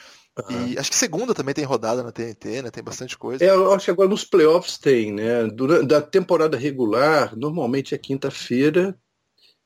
[0.51, 0.66] Uhum.
[0.69, 2.71] E acho que segunda também tem rodada na TNT, né?
[2.71, 3.42] Tem bastante coisa.
[3.42, 5.47] É, eu acho que agora nos playoffs tem, né?
[5.47, 8.95] Durante da temporada regular, normalmente é quinta-feira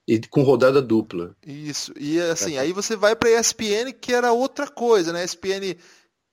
[0.07, 1.35] e com rodada dupla.
[1.45, 1.93] Isso.
[1.99, 2.61] E assim, é.
[2.61, 5.25] aí você vai para ESPN, que era outra coisa, né?
[5.25, 5.77] ESPN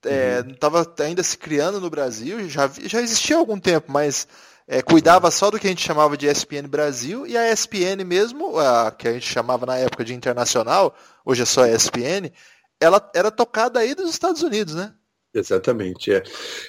[0.04, 1.06] estava é, uhum.
[1.06, 4.28] ainda se criando no Brasil, já, já existia há algum tempo, mas
[4.68, 8.58] é, cuidava só do que a gente chamava de ESPN Brasil, e a ESPN mesmo,
[8.60, 12.32] a, que a gente chamava na época de internacional, hoje é só ESPN,
[12.80, 14.94] ela era tocada aí dos Estados Unidos, né?
[15.34, 16.24] Exatamente, é.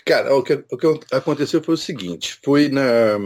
[0.04, 3.18] Cara, o que, o que aconteceu foi o seguinte, foi na...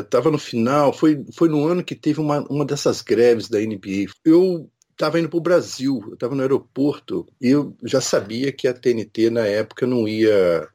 [0.00, 3.48] Estava é, uh, no final, foi, foi no ano que teve uma, uma dessas greves
[3.48, 4.04] da NBA.
[4.22, 8.66] Eu estava indo para o Brasil, eu estava no aeroporto e eu já sabia que
[8.66, 10.68] a TNT na época não ia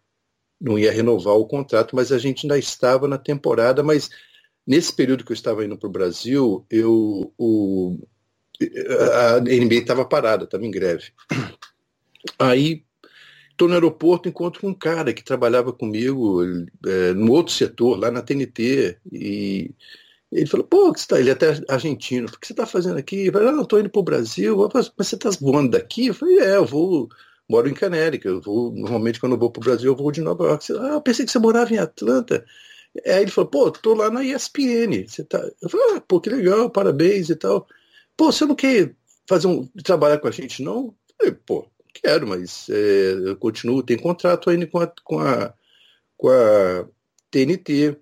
[0.60, 4.10] não ia renovar o contrato, mas a gente ainda estava na temporada, mas
[4.66, 8.00] nesse período que eu estava indo para o Brasil, eu o,
[9.36, 11.12] a NBA estava parada, estava em greve.
[12.40, 12.86] Aí
[13.52, 16.42] estou no aeroporto, encontro um cara que trabalhava comigo
[16.86, 19.72] é, no outro setor, lá na TNT, e
[20.34, 21.20] ele falou, pô, que você tá?
[21.20, 23.28] ele é até argentino, o que você está fazendo aqui?
[23.28, 26.08] Eu falei, não, estou indo para o Brasil, mas você está voando daqui?
[26.08, 27.08] Eu falei, é, eu vou,
[27.50, 30.22] moro em Canérica, eu vou, normalmente quando eu vou para o Brasil eu vou de
[30.22, 30.74] Nova York.
[30.74, 32.46] ah, eu pensei que você morava em Atlanta.
[33.06, 35.40] Aí ele falou, pô, tô lá na ESPN, você tá...
[35.62, 37.68] Eu falei, ah, pô, que legal, parabéns e tal.
[38.18, 38.96] Pô, você não quer
[39.28, 40.96] fazer um, trabalhar com a gente, não?
[41.20, 45.54] Eu falei, pô, quero, mas é, eu continuo, tem contrato ainda com a, com a,
[46.18, 46.88] com a
[47.32, 47.98] TNT.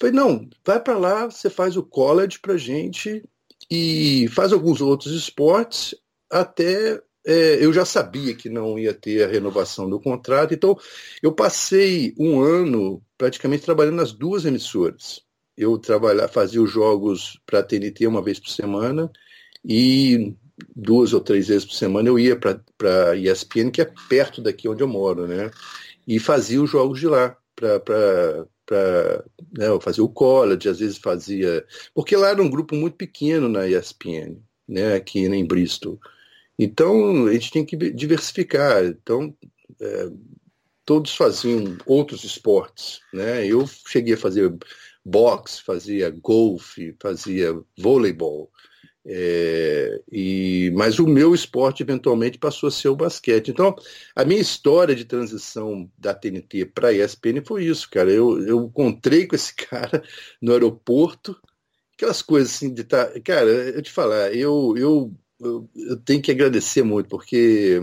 [0.00, 3.22] Falei, não, vai para lá, você faz o college pra gente
[3.70, 5.94] e faz alguns outros esportes
[6.30, 10.78] até é, eu já sabia que não ia ter a renovação do contrato, então
[11.22, 15.22] eu passei um ano praticamente trabalhando nas duas emissoras.
[15.56, 19.10] Eu trabalhar, fazia os jogos para a TNT uma vez por semana
[19.62, 20.34] e
[20.74, 24.66] duas ou três vezes por semana eu ia para a ESPN, que é perto daqui
[24.68, 25.50] onde eu moro, né?
[26.06, 29.24] E fazia os jogos de lá para para
[29.58, 31.66] né, fazer o college, às vezes fazia.
[31.92, 34.36] Porque lá era um grupo muito pequeno na ESPN,
[34.68, 35.98] né, aqui em Bristol.
[36.56, 38.84] Então a gente tem que diversificar.
[38.84, 39.36] Então
[39.80, 40.10] é,
[40.84, 43.00] todos faziam outros esportes.
[43.12, 43.44] Né?
[43.44, 44.56] Eu cheguei a fazer
[45.04, 48.52] boxe, fazia golfe, fazia voleibol.
[49.04, 53.50] É, e, mas o meu esporte eventualmente passou a ser o basquete.
[53.50, 53.74] Então,
[54.14, 58.10] a minha história de transição da TNT para a ESPN foi isso, cara.
[58.10, 60.02] Eu, eu encontrei com esse cara
[60.40, 61.36] no aeroporto,
[61.94, 62.84] aquelas coisas assim de.
[62.84, 67.80] Tá, cara, eu te falar, eu, eu, eu, eu tenho que agradecer muito, porque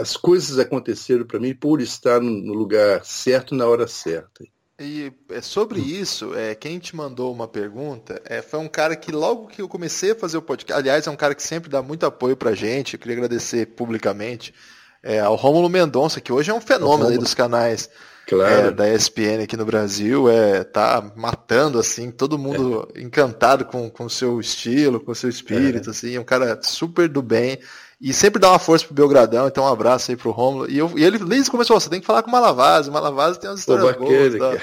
[0.00, 4.44] as coisas aconteceram para mim por estar no lugar certo na hora certa.
[4.80, 9.12] E é sobre isso, é, quem te mandou uma pergunta é, foi um cara que
[9.12, 11.82] logo que eu comecei a fazer o podcast, aliás, é um cara que sempre dá
[11.82, 14.54] muito apoio pra gente, eu queria agradecer publicamente.
[15.02, 17.88] é, ao Rômulo Mendonça, que hoje é um fenômeno aí dos canais
[18.26, 18.68] claro.
[18.68, 23.00] é, da ESPN aqui no Brasil, é, tá matando, assim, todo mundo é.
[23.00, 25.90] encantado com o seu estilo, com o seu espírito, é.
[25.90, 27.58] assim, é um cara super do bem.
[28.00, 30.70] E sempre dá uma força pro Belgradão, então um abraço aí pro Rômulo.
[30.70, 33.38] E, eu, e ele desde começou, você tem que falar com o Malavase, o Malavase
[33.38, 34.36] tem umas histórias Pô, boas.
[34.36, 34.62] Tá?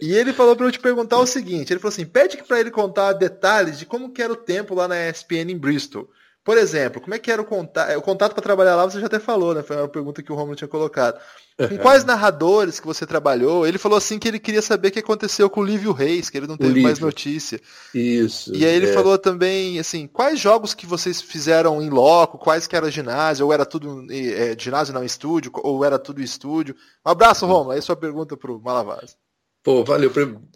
[0.00, 2.70] E ele falou para eu te perguntar o seguinte, ele falou assim, pede para ele
[2.70, 6.08] contar detalhes de como que era o tempo lá na ESPN em Bristol.
[6.44, 7.90] Por exemplo, como é que era o contato?
[7.90, 9.62] É, o contato para trabalhar lá você já até falou, né?
[9.62, 11.20] Foi uma pergunta que o Romulo tinha colocado.
[11.56, 13.64] Com quais narradores que você trabalhou?
[13.64, 16.36] Ele falou assim que ele queria saber o que aconteceu com o Lívio Reis, que
[16.36, 17.60] ele não teve mais notícia.
[17.94, 18.52] Isso.
[18.56, 18.92] E aí ele é.
[18.92, 23.52] falou também, assim, quais jogos que vocês fizeram em loco, quais que era ginásio, ou
[23.52, 26.74] era tudo é, ginásio não estúdio, ou era tudo estúdio.
[27.06, 27.70] Um abraço, Romulo.
[27.70, 29.16] Aí sua pergunta pro Malavaz.
[29.62, 30.10] Pô, valeu.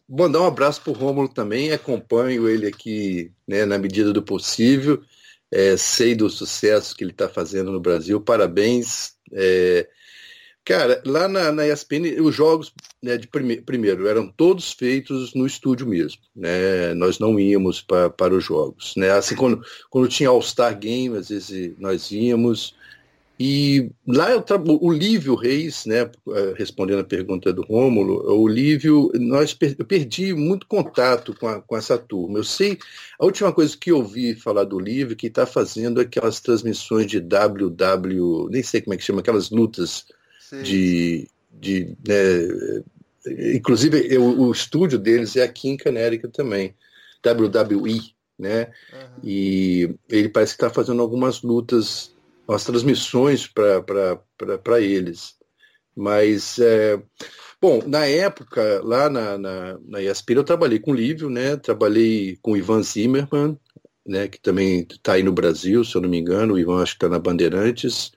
[0.09, 1.73] Mandar um abraço pro Rômulo também.
[1.73, 5.01] Acompanho ele aqui, né, na medida do possível.
[5.53, 9.15] É, sei do sucesso que ele está fazendo no Brasil, parabéns.
[9.33, 9.89] É,
[10.65, 15.47] cara, lá na, na ESPN, os jogos né, de prime primeiro eram todos feitos no
[15.47, 16.21] estúdio mesmo.
[16.35, 16.95] Né?
[16.95, 18.95] Nós não íamos pra, para os jogos.
[18.97, 19.11] Né?
[19.11, 22.76] Assim, quando, quando tinha All-Star Game, às vezes nós íamos.
[23.39, 24.43] E lá eu
[24.81, 29.85] o Lívio Reis, né, eh, respondendo a pergunta do Rômulo, o Lívio, nós per eu
[29.85, 32.39] perdi muito contato com, a, com essa turma.
[32.39, 32.79] Eu sei,
[33.19, 37.21] a última coisa que eu ouvi falar do Lívio que está fazendo aquelas transmissões de
[37.21, 40.07] WW, nem sei como é que chama, aquelas lutas
[40.41, 40.63] Sim.
[40.63, 42.83] de, de né,
[43.55, 46.75] inclusive eu, o estúdio deles é aqui em Canérica também,
[47.23, 48.01] WWE,
[48.39, 48.71] né?
[48.93, 49.21] Uhum.
[49.25, 52.16] E ele parece que está fazendo algumas lutas
[52.49, 55.35] as transmissões para eles.
[55.95, 57.03] Mas, é,
[57.61, 61.57] bom, na época, lá na, na, na ESPN, eu trabalhei com o Lívio, né?
[61.57, 63.59] Trabalhei com o Ivan Zimmerman,
[64.07, 64.29] né?
[64.29, 66.55] que também está aí no Brasil, se eu não me engano.
[66.55, 68.13] O Ivan acho que está na Bandeirantes.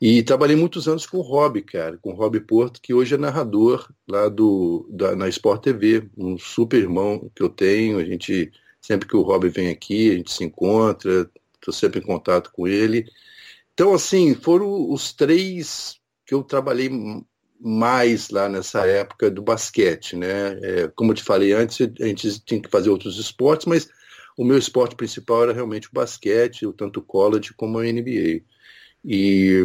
[0.00, 3.18] E trabalhei muitos anos com o Rob, cara, com o Rob Porto, que hoje é
[3.18, 7.98] narrador lá do, da, na Sport TV, um super irmão que eu tenho.
[7.98, 12.02] A gente, sempre que o Rob vem aqui, a gente se encontra, estou sempre em
[12.02, 13.06] contato com ele.
[13.76, 16.88] Então, assim, foram os três que eu trabalhei
[17.60, 20.58] mais lá nessa época do basquete, né?
[20.62, 23.86] É, como eu te falei antes, a gente tinha que fazer outros esportes, mas
[24.34, 28.40] o meu esporte principal era realmente o basquete, tanto o college como a NBA.
[29.04, 29.62] E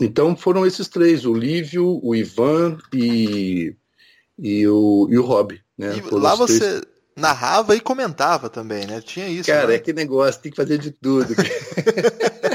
[0.00, 3.74] então foram esses três, o Lívio, o Ivan e,
[4.38, 5.60] e, o, e o Rob.
[5.76, 5.96] Né?
[5.96, 6.80] E lá você
[7.16, 9.00] narrava e comentava também, né?
[9.00, 9.50] Tinha isso.
[9.50, 9.74] Cara, né?
[9.74, 11.34] é que negócio, tem que fazer de tudo.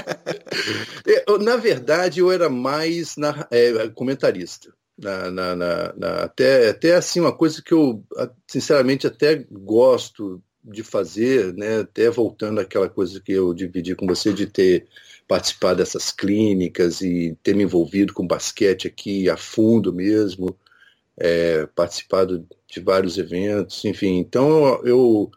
[1.42, 4.74] Na verdade, eu era mais na, é, comentarista.
[4.98, 8.04] Na, na, na, até, até assim, uma coisa que eu,
[8.48, 11.80] sinceramente, até gosto de fazer, né?
[11.80, 14.88] até voltando àquela coisa que eu dividi com você, de ter
[15.28, 20.56] participado dessas clínicas e ter me envolvido com basquete aqui a fundo mesmo,
[21.18, 24.18] é, participado de vários eventos, enfim.
[24.18, 25.30] Então, eu,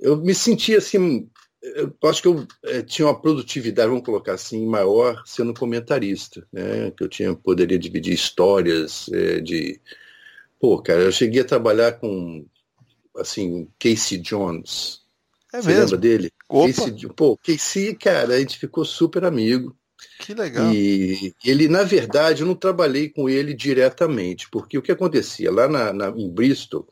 [0.00, 1.28] eu me senti assim
[1.62, 6.90] eu acho que eu é, tinha uma produtividade, vamos colocar assim, maior sendo comentarista, né?
[6.92, 9.80] Que eu tinha poderia dividir histórias é, de,
[10.58, 12.46] pô, cara, eu cheguei a trabalhar com
[13.16, 15.00] assim Casey Jones.
[15.52, 15.82] É Você mesmo?
[15.82, 16.32] lembra dele?
[16.48, 16.72] Opa.
[16.72, 19.76] Casey, pô, Casey, cara, a gente ficou super amigo.
[20.18, 20.72] Que legal.
[20.72, 25.68] E ele, na verdade, eu não trabalhei com ele diretamente, porque o que acontecia lá
[25.68, 26.88] na, na em Bristol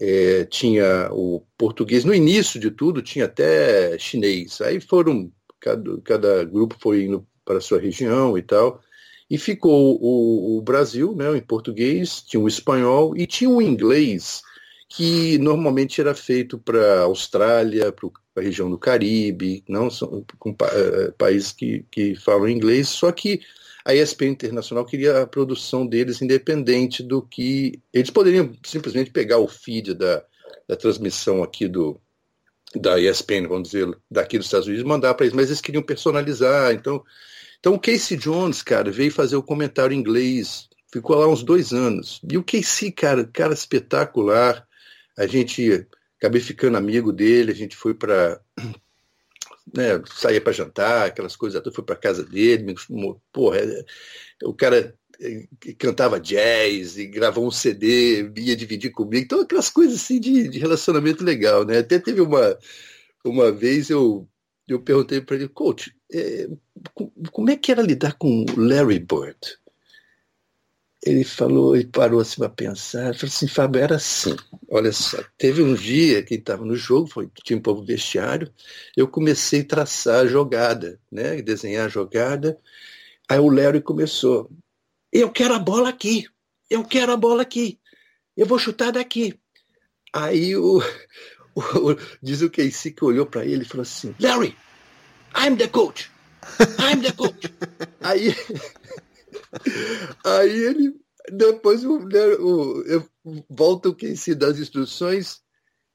[0.00, 6.44] é, tinha o português, no início de tudo tinha até chinês, aí foram, cada, cada
[6.44, 8.80] grupo foi indo para a sua região e tal,
[9.28, 14.42] e ficou o, o Brasil, né, em português, tinha o espanhol e tinha o inglês,
[14.88, 21.12] que normalmente era feito para a Austrália, para a região do Caribe, não são uh,
[21.16, 23.40] países que, que falam inglês, só que
[23.84, 27.80] a ESPN Internacional queria a produção deles independente do que.
[27.92, 30.22] Eles poderiam simplesmente pegar o feed da,
[30.68, 32.00] da transmissão aqui do,
[32.74, 36.72] da ESPN, vamos dizer, daqui dos Estados Unidos, mandar para eles, mas eles queriam personalizar.
[36.72, 37.02] Então,
[37.58, 41.72] então o Casey Jones, cara, veio fazer o comentário em inglês, ficou lá uns dois
[41.72, 42.20] anos.
[42.30, 44.66] E o Casey, cara, cara espetacular.
[45.18, 45.86] A gente
[46.18, 48.40] acabei ficando amigo dele, a gente foi para
[49.74, 52.74] né, saía para jantar, aquelas coisas, eu fui para casa dele,
[53.32, 53.84] porra, é,
[54.44, 55.46] o cara é,
[55.78, 60.58] cantava jazz e gravou um CD, ia dividir comigo, então aquelas coisas assim de, de
[60.58, 61.78] relacionamento legal, né?
[61.78, 62.58] Até teve uma,
[63.24, 64.28] uma vez eu,
[64.66, 66.48] eu perguntei para ele, coach, é,
[67.32, 69.38] como é que era lidar com Larry Bird?
[71.02, 74.36] Ele falou, ele parou assim para pensar, falou assim, Fábio, era assim,
[74.68, 78.52] olha só, teve um dia que estava no jogo, foi, tinha um povo vestiário,
[78.96, 82.58] eu comecei a traçar a jogada, né, desenhar a jogada,
[83.30, 84.50] Aí o Larry começou,
[85.12, 86.26] eu quero a bola aqui,
[86.68, 87.78] eu quero a bola aqui,
[88.36, 89.38] eu vou chutar daqui.
[90.12, 90.82] Aí o,
[91.54, 94.56] o, o diz o Casey que olhou para ele e falou assim, Larry,
[95.36, 96.10] I'm the coach,
[96.80, 97.54] I'm the coach.
[98.00, 98.34] aí,
[100.24, 100.94] aí ele,
[101.30, 103.06] depois o, o, eu,
[103.48, 105.42] volta o Casey das instruções,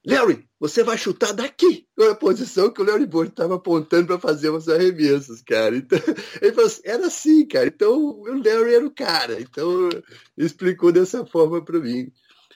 [0.05, 1.87] Larry, você vai chutar daqui.
[1.99, 5.75] É a posição que o Larry Bird estava apontando para fazer umas arremessas, cara.
[5.75, 5.97] Então,
[6.41, 7.67] ele falou assim, era assim, cara.
[7.67, 9.41] Então, o Larry era o cara.
[9.41, 9.89] Então,
[10.37, 12.11] explicou dessa forma para mim.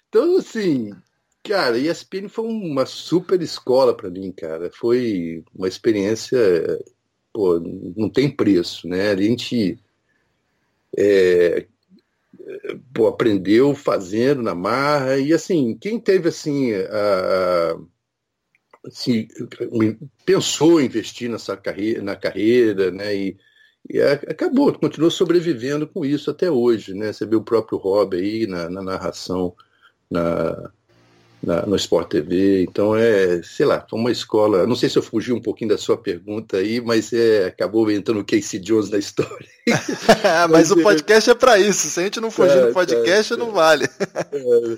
[0.08, 0.92] Então, assim,
[1.44, 4.70] cara, a ESPN foi uma super escola para mim, cara.
[4.72, 6.40] Foi uma experiência,
[7.34, 9.10] pô, não tem preço, né?
[9.10, 9.80] A gente
[10.98, 11.68] é,
[12.94, 17.78] pô, aprendeu fazendo na marra e assim quem teve assim, a,
[18.86, 19.28] assim
[20.26, 23.38] pensou em investir nessa carreira na carreira né e,
[23.90, 27.14] e acabou continuou sobrevivendo com isso até hoje né?
[27.14, 29.56] Você vê o próprio Rob aí na, na narração
[30.10, 30.72] na
[31.42, 32.64] na, no Sport TV.
[32.64, 34.68] Então é, sei lá, foi uma escola.
[34.68, 38.20] Não sei se eu fugi um pouquinho da sua pergunta aí, mas é, acabou entrando
[38.20, 39.48] o Casey Jones na história.
[40.50, 40.84] mas, o é.
[40.84, 41.88] podcast é, é para isso.
[41.90, 43.86] Se a gente não fugir é, do podcast, não vale.
[43.86, 44.78] É.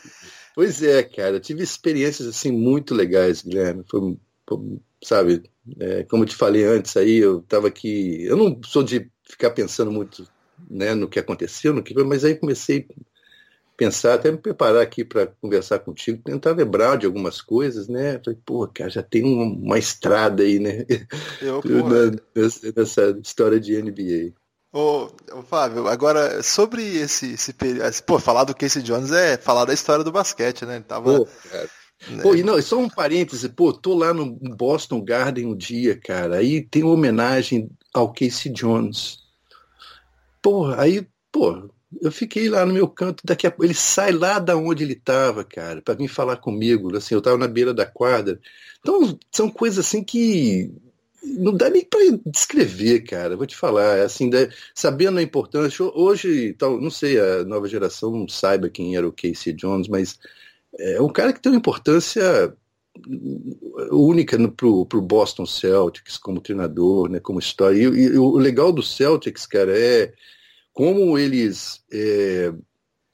[0.54, 3.84] Pois é, cara, eu tive experiências assim muito legais, Guilherme.
[3.90, 4.60] Foi, foi
[5.04, 5.44] sabe,
[5.80, 8.24] é, como eu te falei antes aí, eu estava aqui.
[8.26, 10.28] Eu não sou de ficar pensando muito
[10.70, 12.88] né, no que aconteceu, no que, mas aí comecei
[13.82, 18.22] pensar, até me preparar aqui para conversar contigo, tentar lembrar de algumas coisas, né?
[18.24, 20.86] Falei, pô, cara, já tem uma, uma estrada aí, né?
[21.42, 21.64] Eu,
[22.36, 24.34] nessa, nessa história de NBA.
[24.72, 27.92] Ô, ô, Fábio, agora sobre esse, esse período.
[28.04, 30.76] Pô, falar do Casey Jones é falar da história do basquete, né?
[30.76, 31.18] Ele tava.
[31.18, 31.70] Pô, cara.
[32.08, 32.22] Né?
[32.22, 36.38] Pô, e não, só um parêntese, pô, tô lá no Boston Garden um dia, cara,
[36.38, 39.18] aí tem uma homenagem ao Casey Jones.
[40.40, 41.70] Porra, aí, pô,
[42.00, 45.44] eu fiquei lá no meu canto, daqui a ele sai lá da onde ele estava,
[45.44, 48.40] cara, para vir falar comigo, assim, eu estava na beira da quadra.
[48.80, 50.72] Então, são coisas assim que
[51.24, 53.38] não dá nem para descrever, cara.
[53.38, 54.30] Vou te falar, é assim,
[54.74, 59.14] sabendo a importância, hoje, tal, não sei, a nova geração não saiba quem era o
[59.14, 60.20] Casey Jones, mas
[60.80, 62.56] é um cara que tem uma importância
[63.92, 67.78] única para o Boston Celtics como treinador, né, como história.
[67.78, 70.14] E, e, o legal do Celtics, cara, é
[70.74, 72.54] como eles é,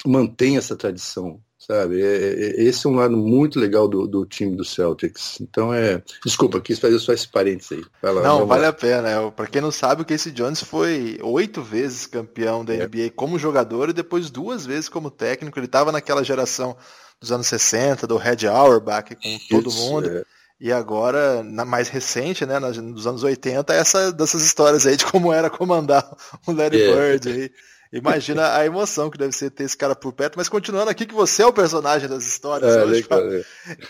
[0.05, 2.01] mantêm essa tradição, sabe?
[2.01, 5.39] É, é, esse é um lado muito legal do, do, time do Celtics.
[5.41, 6.01] Então é.
[6.23, 8.13] Desculpa, quis fazer só esse parênteses aí.
[8.13, 8.69] Lá, não, vale lá.
[8.69, 9.31] a pena.
[9.31, 13.09] Para quem não sabe, o Casey Jones foi oito vezes campeão da NBA é.
[13.09, 15.59] como jogador e depois duas vezes como técnico.
[15.59, 16.77] Ele estava naquela geração
[17.19, 20.25] dos anos 60, do Red Auerbach, com todo mundo.
[20.59, 20.65] É.
[20.65, 25.31] E agora, na mais recente, né, nos anos 80, essa dessas histórias aí de como
[25.31, 26.09] era comandar
[26.45, 27.01] o Larry yeah.
[27.01, 27.11] É.
[27.11, 27.51] Bird aí.
[27.91, 31.13] Imagina a emoção que deve ser ter esse cara por perto, mas continuando aqui que
[31.13, 32.75] você é o personagem das histórias.
[32.75, 33.07] É, hoje,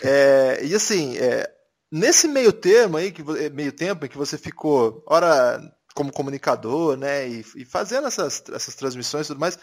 [0.02, 0.58] é.
[0.60, 1.50] é, e assim, é,
[1.90, 5.60] nesse meio termo aí, que, meio tempo em que você ficou, ora
[5.94, 9.58] como comunicador, né, e, e fazendo essas, essas transmissões e tudo mais,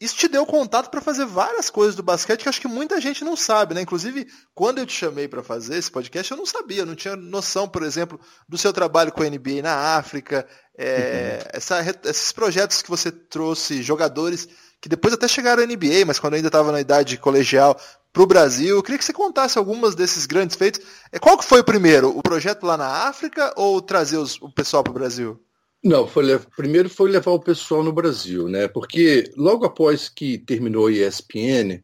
[0.00, 3.24] isso te deu contato para fazer várias coisas do basquete que acho que muita gente
[3.24, 3.80] não sabe, né?
[3.80, 7.68] Inclusive, quando eu te chamei para fazer esse podcast, eu não sabia, não tinha noção,
[7.68, 11.50] por exemplo, do seu trabalho com a NBA na África, é, uhum.
[11.52, 14.48] essa, esses projetos que você trouxe, jogadores
[14.80, 17.80] que depois até chegaram à NBA, mas quando ainda estava na idade colegial,
[18.14, 18.76] para o Brasil.
[18.76, 20.80] Eu queria que você contasse algumas desses grandes feitos.
[21.10, 22.16] É, qual que foi o primeiro?
[22.16, 25.42] O projeto lá na África ou trazer os, o pessoal para o Brasil?
[25.84, 26.24] Não, foi,
[26.56, 28.66] primeiro foi levar o pessoal no Brasil, né?
[28.66, 31.82] Porque logo após que terminou a ESPN,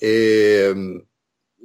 [0.00, 0.72] é,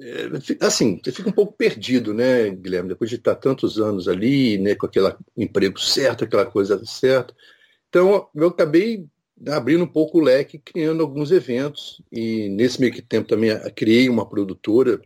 [0.02, 2.90] é, assim, você fica um pouco perdido, né, Guilherme?
[2.90, 7.36] Depois de estar tantos anos ali, né, com aquele emprego certo, aquela coisa certa.
[7.88, 9.06] Então, eu acabei
[9.48, 14.28] abrindo um pouco o leque, criando alguns eventos, e nesse meio tempo também criei uma
[14.28, 15.00] produtora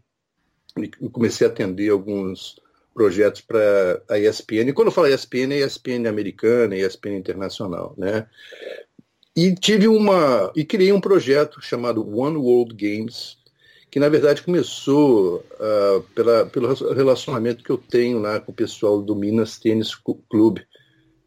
[0.78, 2.56] e comecei a atender alguns
[2.94, 4.70] projetos para a ESPN.
[4.70, 8.28] E quando eu falo ESPN, é ESPN americana, ESPN internacional, né?
[9.36, 13.38] E tive uma e criei um projeto chamado One World Games,
[13.90, 19.02] que na verdade começou uh, pela, pelo relacionamento que eu tenho lá com o pessoal
[19.02, 19.96] do Minas Tênis
[20.30, 20.66] Clube,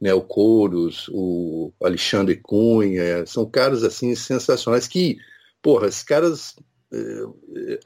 [0.01, 0.14] né?
[0.14, 5.17] O Couros, o Alexandre Cunha, são caras assim sensacionais que,
[5.61, 6.55] porra, esses caras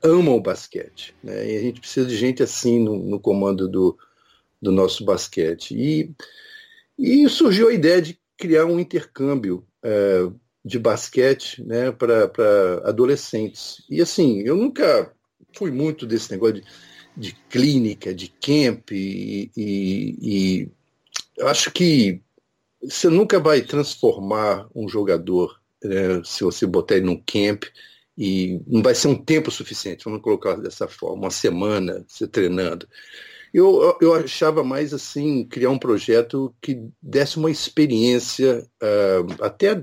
[0.03, 1.15] amam o basquete.
[1.23, 1.53] Né?
[1.53, 3.99] E a gente precisa de gente assim no, no comando do,
[4.61, 5.75] do nosso basquete.
[5.75, 6.15] E,
[6.99, 10.35] e surgiu a ideia de criar um intercâmbio uh,
[10.65, 12.31] de basquete né, para
[12.85, 13.85] adolescentes.
[13.89, 15.13] E assim, eu nunca
[15.55, 16.65] fui muito desse negócio de,
[17.17, 20.69] de clínica, de camp, e, e, e
[21.37, 22.21] eu acho que
[22.83, 27.65] você nunca vai transformar um jogador né, se você botar ele num camp
[28.23, 32.87] e não vai ser um tempo suficiente, vamos colocar dessa forma, uma semana você treinando.
[33.53, 39.83] Eu, eu achava mais assim, criar um projeto que desse uma experiência, uh, até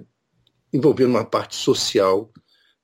[0.71, 2.31] envolvendo uma parte social,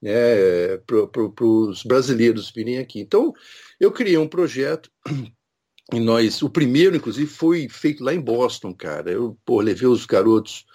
[0.02, 3.00] né, para os brasileiros virem aqui.
[3.00, 3.32] Então,
[3.80, 4.90] eu criei um projeto
[5.94, 9.12] e nós, o primeiro, inclusive, foi feito lá em Boston, cara.
[9.12, 10.66] Eu pô, levei os garotos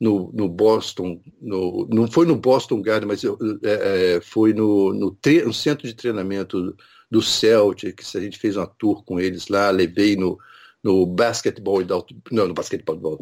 [0.00, 5.10] no, no Boston, no, não foi no Boston Garden, mas é, é foi no, no,
[5.10, 6.76] tre, no, centro de treinamento
[7.10, 10.38] do Celtics, a gente fez uma tour com eles lá, levei no,
[10.82, 11.82] no basquetebol,
[12.30, 13.18] não, no basquetebol,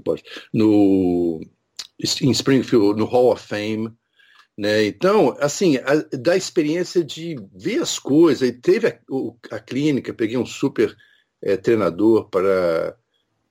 [0.52, 1.40] no,
[2.20, 3.90] em Springfield, no Hall of Fame,
[4.56, 4.86] né?
[4.86, 8.98] Então, assim, a, da experiência de ver as coisas, e teve a,
[9.50, 10.94] a clínica, peguei um super
[11.42, 12.96] é, treinador para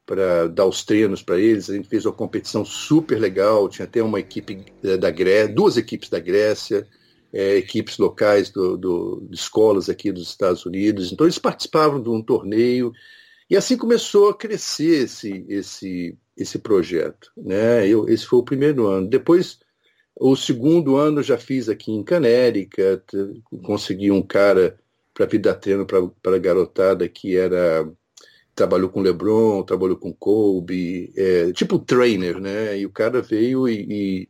[0.06, 1.70] para dar os treinos para eles.
[1.70, 3.68] A gente fez uma competição super legal.
[3.68, 6.88] Tinha até uma equipe é, da Grécia, duas equipes da Grécia,
[7.34, 11.12] é, equipes locais do, do, de escolas aqui dos Estados Unidos.
[11.12, 12.93] Então eles participavam de um torneio
[13.49, 17.88] e assim começou a crescer esse esse esse projeto, né?
[17.88, 19.08] Eu, esse foi o primeiro ano.
[19.08, 19.60] Depois
[20.18, 23.03] o segundo ano já fiz aqui em Canérica,
[23.64, 24.78] consegui um cara
[25.14, 27.89] para vir dar treino para a garotada que era
[28.56, 32.80] trabalhou com LeBron, trabalhou com Kobe, é, tipo trainer, né?
[32.80, 34.30] E o cara veio e, e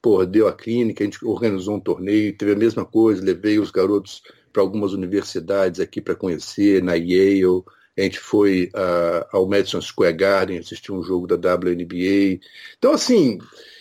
[0.00, 3.70] porra, deu a clínica, a gente organizou um torneio, teve a mesma coisa, levei os
[3.70, 4.22] garotos
[4.52, 7.64] para algumas universidades aqui para conhecer, na Yale,
[7.96, 12.40] a gente foi uh, ao Madison Square Garden, assistir um jogo da WNBA.
[12.76, 13.38] Então, assim,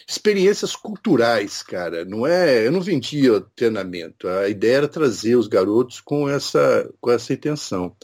[0.07, 2.05] experiências culturais, cara.
[2.05, 4.27] Não é, eu não vendia treinamento.
[4.27, 7.95] A ideia era trazer os garotos com essa, com essa intenção.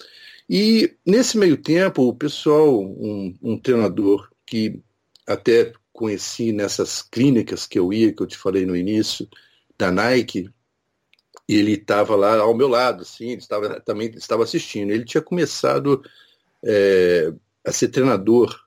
[0.50, 4.82] E nesse meio tempo, o pessoal, um, um treinador que
[5.28, 9.30] até conheci nessas clínicas que eu ia, que eu te falei no início,
[9.78, 10.50] da Nike,
[11.48, 14.92] ele estava lá ao meu lado, assim, ele estava, também estava assistindo.
[14.92, 16.04] Ele tinha começado
[16.64, 17.32] é,
[17.66, 18.60] a ser treinador,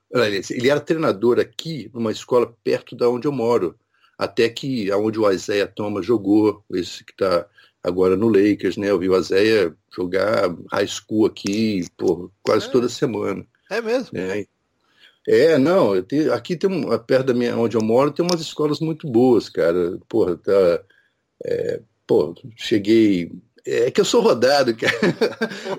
[0.49, 3.77] ele era treinador aqui numa escola perto da onde eu moro,
[4.17, 7.45] até que aonde o Isaiah Thomas jogou, esse que está
[7.83, 8.89] agora no Lakers, né?
[8.89, 12.71] Eu vi o Isaiah jogar high school aqui, por quase é.
[12.71, 13.45] toda semana.
[13.69, 14.09] É mesmo?
[14.13, 14.45] Né?
[15.27, 18.79] É, não, tenho, aqui tem um, perto da minha, onde eu moro, tem umas escolas
[18.79, 19.97] muito boas, cara.
[20.07, 20.83] Porra, tá.
[21.45, 23.31] É, pô, cheguei.
[23.65, 24.93] É que eu sou rodado, cara.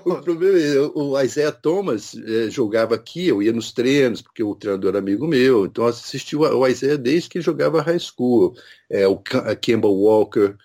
[0.03, 4.55] o problema é, o Isaiah Thomas é, jogava aqui, eu ia nos treinos, porque o
[4.55, 8.55] treinador era amigo meu, então assisti o Isaiah desde que ele jogava high school.
[8.89, 10.55] É, o Campbell Walker,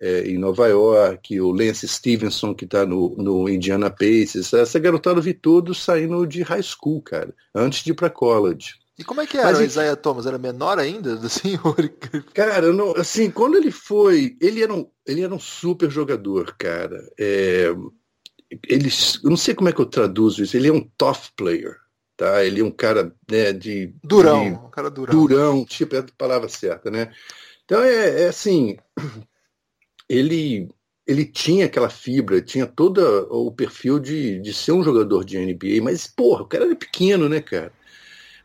[0.00, 4.52] é, em Nova York, o Lance Stevenson, que está no, no Indiana Pacers.
[4.52, 8.74] Essa garotada vi todos saindo de high school, cara, antes de ir para college.
[8.98, 10.26] E como é que era Mas, o Isaiah Thomas?
[10.26, 11.76] Era menor ainda do senhor?
[12.34, 17.08] Cara, não, assim, quando ele foi, ele era um, ele era um super jogador, cara.
[17.18, 17.72] É,
[18.66, 18.90] ele,
[19.22, 20.56] eu não sei como é que eu traduzo isso.
[20.56, 21.76] Ele é um tough player,
[22.16, 22.44] tá?
[22.44, 25.14] Ele é um cara né, de durão, de, um cara durão.
[25.14, 27.12] Durão, tipo é a palavra certa, né?
[27.64, 28.78] Então é, é assim,
[30.08, 30.68] ele
[31.06, 33.00] ele tinha aquela fibra, tinha todo
[33.30, 37.30] o perfil de, de ser um jogador de NBA, mas, porra, o cara era pequeno,
[37.30, 37.72] né, cara?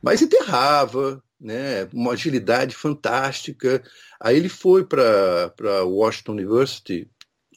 [0.01, 1.89] Mas enterrava, né?
[1.93, 3.83] Uma agilidade fantástica.
[4.17, 7.09] Aí ele foi para Washington University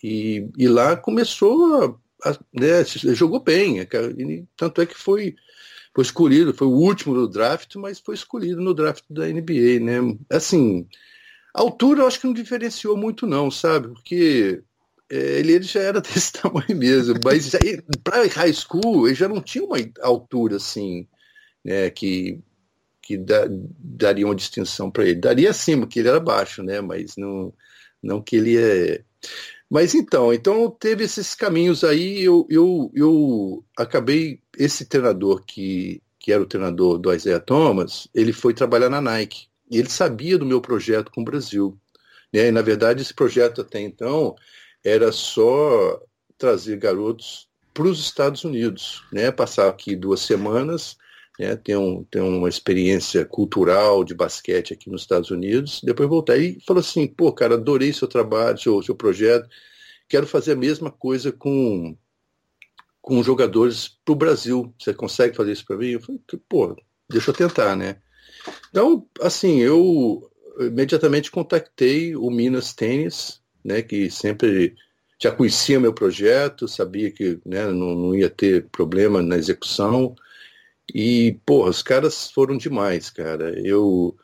[0.03, 2.85] e, e lá começou a, a né,
[3.15, 3.85] jogou bem, é,
[4.19, 5.37] e, tanto é que foi
[5.95, 10.19] foi escolhido, foi o último do draft, mas foi escolhido no draft da NBA, né?
[10.29, 10.87] Assim,
[11.57, 13.89] a altura eu acho que não diferenciou muito não, sabe?
[13.89, 14.63] Porque
[15.09, 17.53] é, ele, ele já era desse tamanho mesmo, mas
[18.05, 21.09] para high school ele já não tinha uma altura assim,
[21.65, 22.41] né, que,
[23.01, 25.21] que da, daria uma distinção para ele.
[25.21, 27.55] Daria sim, porque ele era baixo, né, mas não,
[28.03, 29.03] não que ele é...
[29.69, 36.33] Mas então, então teve esses caminhos aí, eu, eu, eu acabei, esse treinador que, que
[36.33, 39.49] era o treinador do Isaiah Thomas, ele foi trabalhar na Nike.
[39.71, 41.79] E ele sabia do meu projeto com o Brasil.
[42.33, 42.49] Né?
[42.49, 44.35] E, na verdade, esse projeto até então
[44.85, 46.01] era só
[46.39, 49.31] trazer garotos para os Estados Unidos, né?
[49.31, 50.97] passar aqui duas semanas,
[51.39, 51.57] né?
[51.57, 56.39] ter, um, ter uma experiência cultural de basquete aqui nos Estados Unidos, depois voltar.
[56.39, 59.49] E falou assim, pô, cara, adorei seu trabalho, seu, seu projeto,
[60.09, 61.97] quero fazer a mesma coisa com,
[63.03, 64.75] com jogadores para o Brasil.
[64.79, 65.89] Você consegue fazer isso para mim?
[65.89, 66.77] Eu falei, pô,
[67.11, 68.01] deixa eu tentar, né?
[68.71, 70.31] Então, assim, eu
[70.61, 74.75] imediatamente contactei o Minas Tênis, né, que sempre
[75.21, 80.15] já conhecia meu projeto, sabia que né, não, não ia ter problema na execução,
[80.95, 83.59] E, porra, os caras foram demais, cara.
[83.65, 84.17] Eu.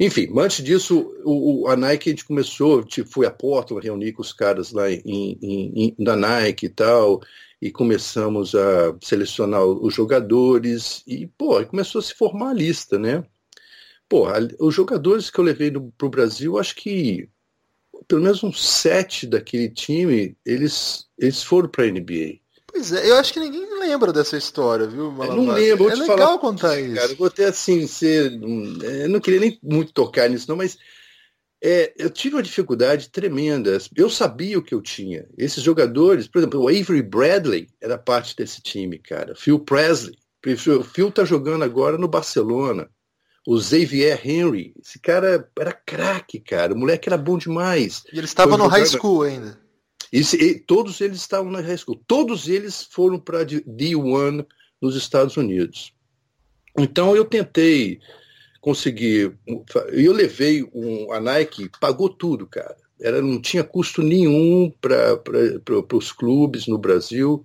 [0.00, 4.22] Enfim, antes disso, o, a Nike a gente começou, tipo, fui a Portland, reuni com
[4.22, 7.20] os caras lá em, em, em, na Nike e tal,
[7.60, 13.24] e começamos a selecionar os jogadores, e, pô, começou a se formar a lista, né?
[14.08, 14.26] Pô,
[14.58, 17.28] os jogadores que eu levei para o Brasil, acho que
[18.06, 22.40] pelo menos uns sete daquele time, eles, eles foram para a NBA.
[22.66, 25.36] Pois é, eu acho que ninguém lembra dessa história, viu, Malabar?
[25.36, 26.94] Eu não lembro, é legal falar, contar isso.
[26.94, 28.32] Cara, eu vou até assim ser.
[28.82, 30.78] É, eu não queria nem muito tocar nisso, não, mas
[31.62, 33.78] é, eu tive uma dificuldade tremenda.
[33.96, 35.26] Eu sabia o que eu tinha.
[35.36, 39.34] Esses jogadores, por exemplo, o Avery Bradley era parte desse time, cara.
[39.34, 40.16] Phil Presley.
[40.46, 42.88] O Phil tá jogando agora no Barcelona
[43.48, 44.74] o Xavier Henry.
[44.78, 46.74] Esse cara era craque, cara.
[46.74, 48.04] O moleque era bom demais.
[48.12, 49.58] E ele estava no high school ainda.
[50.12, 51.98] E, e, todos eles estavam na high school.
[52.06, 54.46] Todos eles foram para D1
[54.82, 55.94] nos Estados Unidos.
[56.76, 57.98] Então eu tentei
[58.60, 59.34] conseguir.
[59.92, 62.76] Eu levei um, a Nike, pagou tudo, cara.
[63.00, 67.42] Era, não tinha custo nenhum para os clubes no Brasil.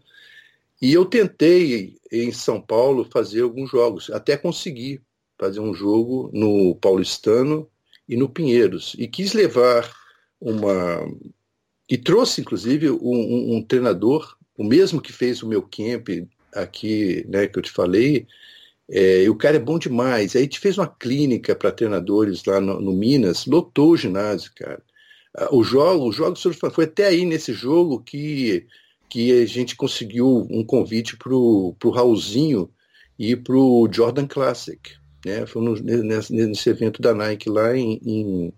[0.81, 5.01] E eu tentei em São Paulo fazer alguns jogos, até conseguir
[5.43, 7.67] fazer um jogo no Paulistano
[8.07, 8.95] e no Pinheiros.
[8.97, 9.93] E quis levar
[10.39, 11.05] uma.
[11.89, 16.07] E trouxe, inclusive, um, um, um treinador, o mesmo que fez o meu camp
[16.53, 18.25] aqui, né, que eu te falei.
[18.89, 20.33] É, o cara é bom demais.
[20.33, 24.81] Aí gente fez uma clínica para treinadores lá no, no, Minas, lotou o ginásio, cara.
[25.35, 26.37] Ah, o jogo, o jogo
[26.71, 28.65] foi até aí nesse jogo que,
[29.09, 32.69] que a gente conseguiu um convite para o Raulzinho
[33.19, 35.02] e para o Jordan Classic.
[35.25, 35.45] Né?
[35.45, 38.53] Foi no, nesse, nesse, evento da Nike lá em, em,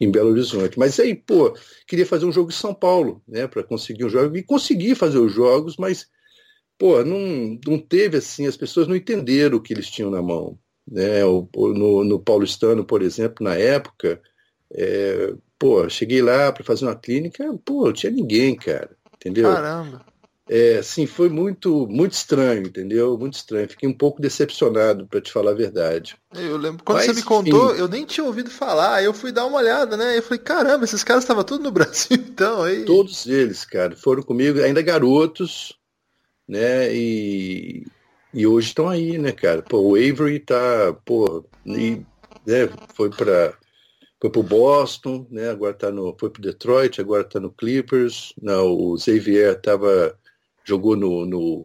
[0.00, 0.78] em, Belo Horizonte.
[0.78, 1.54] Mas aí, pô,
[1.86, 3.46] queria fazer um jogo em São Paulo, né?
[3.46, 4.36] Para conseguir um jogo.
[4.36, 6.06] E consegui fazer os jogos, mas,
[6.78, 10.58] pô, não, não teve assim, as pessoas não entenderam o que eles tinham na mão.
[10.86, 11.24] Né?
[11.24, 14.20] O, no, no Paulistano, por exemplo, na época,
[14.74, 18.90] é, pô, cheguei lá para fazer uma clínica, pô, não tinha ninguém, cara.
[19.14, 19.52] Entendeu?
[19.52, 20.11] Caramba.
[20.54, 23.16] É, assim, foi muito, muito estranho, entendeu?
[23.16, 23.66] Muito estranho.
[23.70, 26.14] Fiquei um pouco decepcionado, para te falar a verdade.
[26.34, 29.32] Eu lembro, quando Mas, você me contou, eu nem tinha ouvido falar, aí eu fui
[29.32, 30.18] dar uma olhada, né?
[30.18, 32.84] Eu falei, caramba, esses caras estavam tudo no Brasil, então, aí.
[32.84, 35.72] Todos eles, cara, foram comigo, ainda garotos,
[36.46, 36.94] né?
[36.94, 37.86] E,
[38.34, 39.62] e hoje estão aí, né, cara?
[39.62, 42.04] Pô, o Avery tá, pô, e,
[42.46, 43.54] né, foi para
[44.20, 45.48] foi pro Boston, né?
[45.48, 48.34] Agora tá no, foi pro Detroit, agora tá no Clippers.
[48.40, 50.14] Não, o Xavier tava
[50.64, 51.64] jogou no, no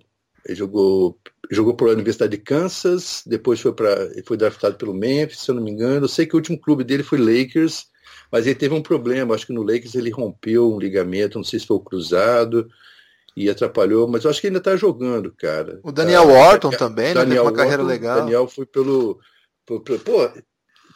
[0.50, 1.18] jogou
[1.50, 3.95] jogou para a Universidade de Kansas, depois foi para
[4.26, 6.06] foi draftado pelo Memphis, se eu não me engano.
[6.06, 7.88] Eu sei que o último clube dele foi Lakers,
[8.32, 9.36] mas ele teve um problema.
[9.36, 12.68] Acho que no Lakers ele rompeu um ligamento, não sei se foi o cruzado
[13.36, 15.80] e atrapalhou, mas eu acho que ainda está jogando, cara.
[15.84, 17.36] O Daniel tá, Wharton também, Daniel né?
[17.36, 18.20] Teve uma Wharton, carreira legal.
[18.22, 19.20] Daniel foi pelo,
[19.64, 20.28] pelo, pelo pô,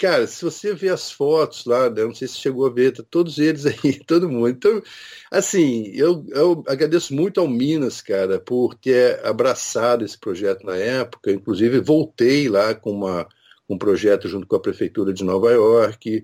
[0.02, 3.04] cara, se você vê as fotos lá, né, não sei se chegou a ver, tá
[3.08, 4.49] todos eles aí, todo mundo.
[4.49, 4.82] Então,
[5.30, 11.32] assim, eu, eu agradeço muito ao Minas, cara, por ter abraçado esse projeto na época.
[11.32, 13.28] Inclusive, voltei lá com uma,
[13.70, 16.24] um projeto junto com a Prefeitura de Nova York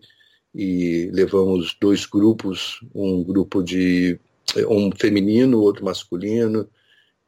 [0.56, 4.20] e levamos dois grupos, um grupo de
[4.68, 6.68] um feminino, outro masculino.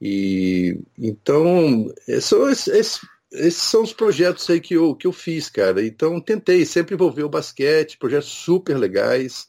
[0.01, 5.85] E então, são esses, esses são os projetos aí que eu, que eu fiz, cara.
[5.85, 9.47] Então tentei sempre envolver o basquete, projetos super legais.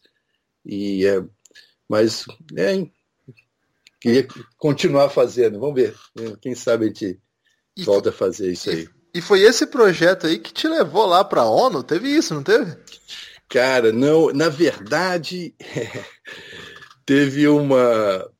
[0.65, 1.25] E é,
[1.89, 2.25] mas
[2.57, 2.87] é,
[4.01, 4.27] queria
[4.59, 5.59] continuar fazendo.
[5.59, 5.95] Vamos ver.
[6.15, 6.37] Né?
[6.41, 7.21] Quem sabe a gente
[7.77, 8.89] e volta a fazer isso aí.
[9.15, 11.83] E foi esse projeto aí que te levou lá para a ONU?
[11.83, 12.77] Teve isso, não teve?
[13.49, 14.33] Cara, não.
[14.33, 15.55] Na verdade,
[17.05, 18.31] teve uma.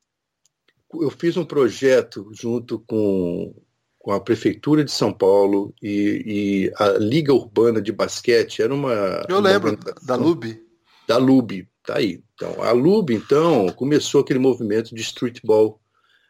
[0.93, 3.53] Eu fiz um projeto junto com
[4.01, 8.61] com a Prefeitura de São Paulo e, e, a Liga Urbana de Basquete.
[8.61, 9.23] Era uma.
[9.29, 10.59] Eu lembro, da LUB.
[11.07, 12.23] Da LUB, tá aí.
[12.33, 15.79] Então, a LUB, então, começou aquele movimento de streetball,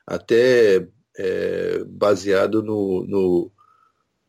[0.06, 0.86] até
[1.18, 3.52] é, baseado no, no,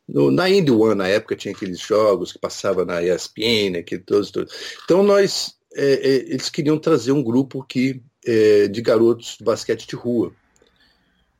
[0.07, 4.31] no, na Indy One, na época tinha aqueles jogos que passava na ESPN, aquele, todos,
[4.31, 4.53] todos.
[4.85, 9.85] Então, nós, é, é, eles queriam trazer um grupo que, é, de garotos de basquete
[9.85, 10.33] de rua.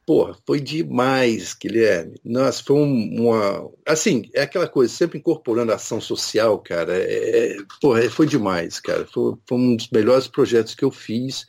[0.06, 2.20] Porra, foi demais, Guilherme.
[2.26, 3.72] Nossa, foi uma.
[3.86, 6.93] Assim, é aquela coisa, sempre incorporando a ação social, cara.
[6.97, 9.06] É, porra, é, foi demais, cara.
[9.06, 11.45] Foi, foi, um dos melhores projetos que eu fiz.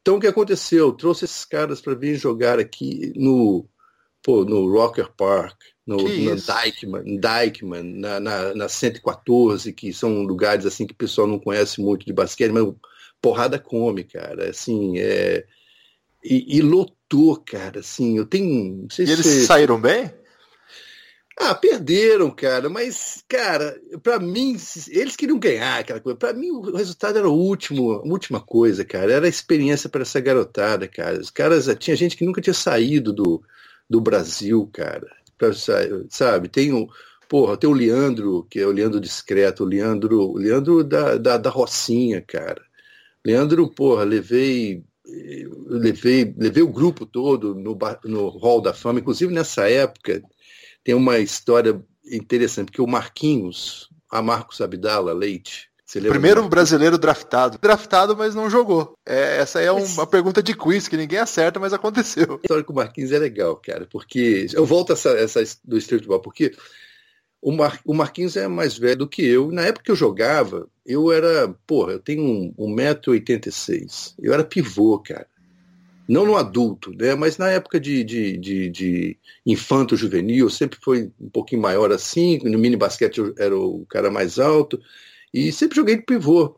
[0.00, 0.86] Então, o que aconteceu?
[0.86, 3.68] Eu trouxe esses caras para vir jogar aqui no,
[4.22, 10.64] pô, no Rocker Park, no, no Dykeman, Dykeman na, na, na 114, que são lugares
[10.64, 12.72] assim que o pessoal não conhece muito de basquete, mas
[13.20, 14.50] porrada come, cara.
[14.50, 15.44] Assim, é.
[16.24, 16.62] E, e
[17.06, 18.86] lotou, cara, assim, eu tenho.
[18.98, 20.10] e eles saíram bem?
[21.38, 24.56] Ah, perderam, cara, mas, cara, para mim,
[24.88, 26.18] eles queriam ganhar aquela coisa.
[26.18, 29.12] Para mim, o resultado era o último, a última coisa, cara.
[29.12, 31.20] Era a experiência para essa garotada, cara.
[31.20, 33.42] Os caras, tinha gente que nunca tinha saído do,
[33.88, 35.06] do Brasil, cara.
[35.36, 35.50] Pra,
[36.08, 36.88] sabe, tem o,
[37.28, 41.36] porra, tem o Leandro, que é o Leandro discreto, o Leandro, o Leandro da, da,
[41.36, 42.62] da Rocinha, cara.
[43.22, 44.82] Leandro, porra, levei
[45.66, 50.22] levei, levei o grupo todo no, no Hall da Fama, inclusive nessa época
[50.82, 57.58] tem uma história interessante, porque o Marquinhos, a Marcos Abdala Leite, Primeiro brasileiro draftado.
[57.58, 58.98] Draftado, mas não jogou.
[59.06, 62.34] É, essa é uma pergunta de quiz que ninguém acerta, mas aconteceu.
[62.34, 65.78] A história com o Marquinhos é legal, cara, porque eu volto a essa, essa do
[65.78, 66.52] streetball, porque
[67.46, 69.52] o, Mar, o Marquinhos é mais velho do que eu.
[69.52, 74.14] Na época que eu jogava, eu era, porra, eu tenho um, 1,86m.
[74.18, 75.28] Eu era pivô, cara
[76.08, 77.16] não no adulto, né?
[77.16, 82.38] mas na época de, de, de, de infanto juvenil, sempre foi um pouquinho maior assim,
[82.44, 84.80] no mini basquete eu era o cara mais alto,
[85.34, 86.56] e sempre joguei de pivô.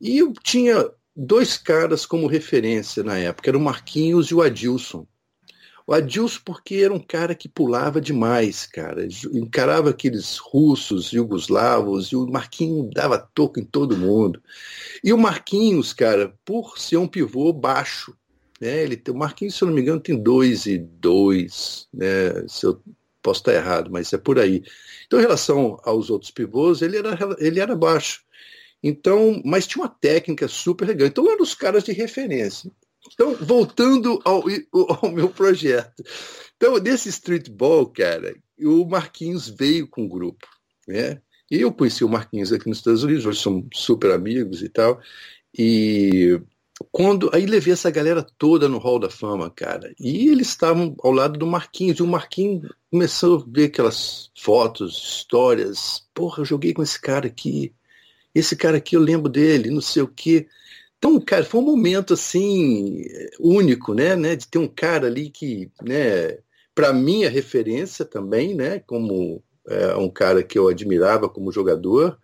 [0.00, 5.04] E eu tinha dois caras como referência na época, era o Marquinhos e o Adilson.
[5.86, 12.16] O Adilson porque era um cara que pulava demais, cara, encarava aqueles russos, jugoslavos, e
[12.16, 14.42] o Marquinhos dava toco em todo mundo.
[15.04, 18.16] E o Marquinhos, cara, por ser um pivô baixo,
[18.60, 18.82] né?
[18.82, 22.46] Ele tem, o Marquinhos, se eu não me engano, tem dois e dois, né?
[22.48, 22.82] Se eu
[23.22, 24.64] posso estar errado, mas é por aí.
[25.06, 28.24] Então, em relação aos outros pivôs, ele era, ele era baixo.
[28.82, 31.08] Então, mas tinha uma técnica super legal.
[31.08, 32.70] Então, eram os caras de referência.
[33.12, 34.44] Então, voltando ao,
[35.02, 36.02] ao meu projeto.
[36.56, 40.46] Então, desse streetball, cara, o Marquinhos veio com o grupo,
[40.86, 41.20] né?
[41.50, 45.00] E eu conheci o Marquinhos aqui nos Estados Unidos, hoje somos super amigos e tal.
[45.56, 46.40] E
[46.90, 51.12] quando aí levei essa galera toda no Hall da Fama, cara, e eles estavam ao
[51.12, 56.06] lado do Marquinhos, e o Marquinhos começou a ver aquelas fotos, histórias.
[56.12, 57.72] Porra, eu joguei com esse cara aqui.
[58.34, 60.46] Esse cara aqui eu lembro dele, não sei o quê.
[60.98, 63.04] Então, cara, foi um momento assim
[63.38, 66.38] único, né, né, de ter um cara ali que, né,
[66.74, 72.18] para mim é referência também, né, como é, um cara que eu admirava como jogador,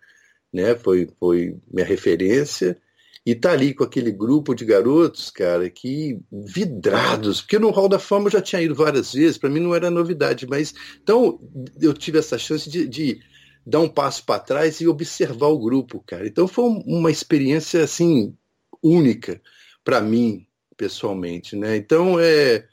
[0.51, 2.77] né, foi foi minha referência
[3.25, 7.99] e tá ali com aquele grupo de garotos, cara, que vidrados, porque no Hall da
[7.99, 11.39] Fama eu já tinha ido várias vezes, para mim não era novidade, mas então
[11.81, 13.19] eu tive essa chance de, de
[13.65, 16.27] dar um passo para trás e observar o grupo, cara.
[16.27, 18.35] Então foi uma experiência assim
[18.83, 19.41] única
[19.83, 20.45] para mim
[20.77, 21.77] pessoalmente, né?
[21.77, 22.67] Então é,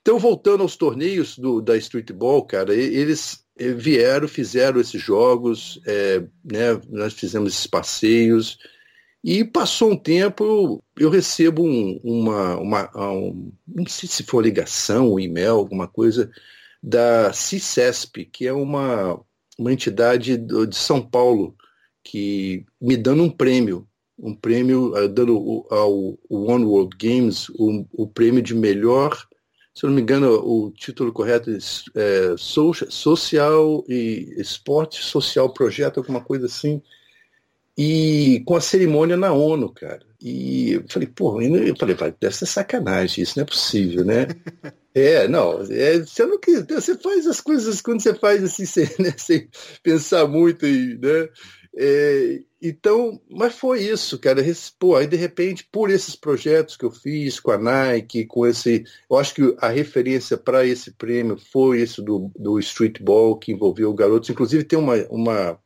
[0.00, 6.80] então voltando aos torneios do, da streetball, cara, eles vieram, fizeram esses jogos, é, né?
[6.88, 8.58] Nós fizemos esses passeios
[9.28, 14.40] e passou um tempo, eu, eu recebo um, uma, uma um, não sei se for
[14.40, 16.30] ligação, um e-mail, alguma coisa,
[16.80, 19.20] da CICESP, que é uma,
[19.58, 21.56] uma entidade de São Paulo,
[22.04, 23.88] que me dando um prêmio,
[24.18, 29.26] um prêmio, uh, dando ao, One World Games o, o prêmio de melhor,
[29.74, 31.56] se eu não me engano, o título correto é,
[31.96, 36.80] é Social e Esporte Social Projeto, alguma coisa assim,
[37.76, 40.00] e com a cerimônia na ONU, cara.
[40.18, 44.26] E eu falei, pô, eu falei, vai, deve ser sacanagem, isso não é possível, né?
[44.94, 46.38] é, não, é, você não
[46.70, 49.46] você faz as coisas quando você faz assim, sem, né, sem
[49.82, 51.28] pensar muito, e, né?
[51.78, 54.42] É, então, mas foi isso, cara.
[54.78, 58.84] Pô, aí de repente, por esses projetos que eu fiz com a Nike, com esse.
[59.10, 63.92] Eu acho que a referência para esse prêmio foi esse do, do streetball, que envolveu
[63.92, 64.30] garotos.
[64.30, 65.60] Inclusive, tem uma, uma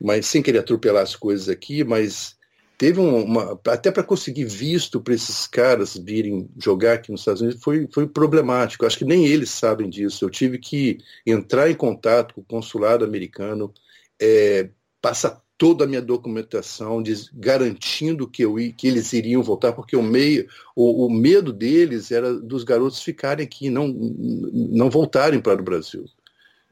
[0.00, 2.36] mas sem querer atropelar as coisas aqui, mas
[2.76, 3.58] teve uma.
[3.66, 8.06] Até para conseguir visto para esses caras virem jogar aqui nos Estados Unidos foi, foi
[8.06, 8.84] problemático.
[8.84, 10.24] Acho que nem eles sabem disso.
[10.24, 13.72] Eu tive que entrar em contato com o consulado americano,
[14.20, 14.68] é,
[15.04, 20.02] passar toda a minha documentação, diz, garantindo que, eu, que eles iriam voltar, porque o,
[20.02, 25.64] meio, o, o medo deles era dos garotos ficarem aqui, não, não voltarem para o
[25.64, 26.06] Brasil.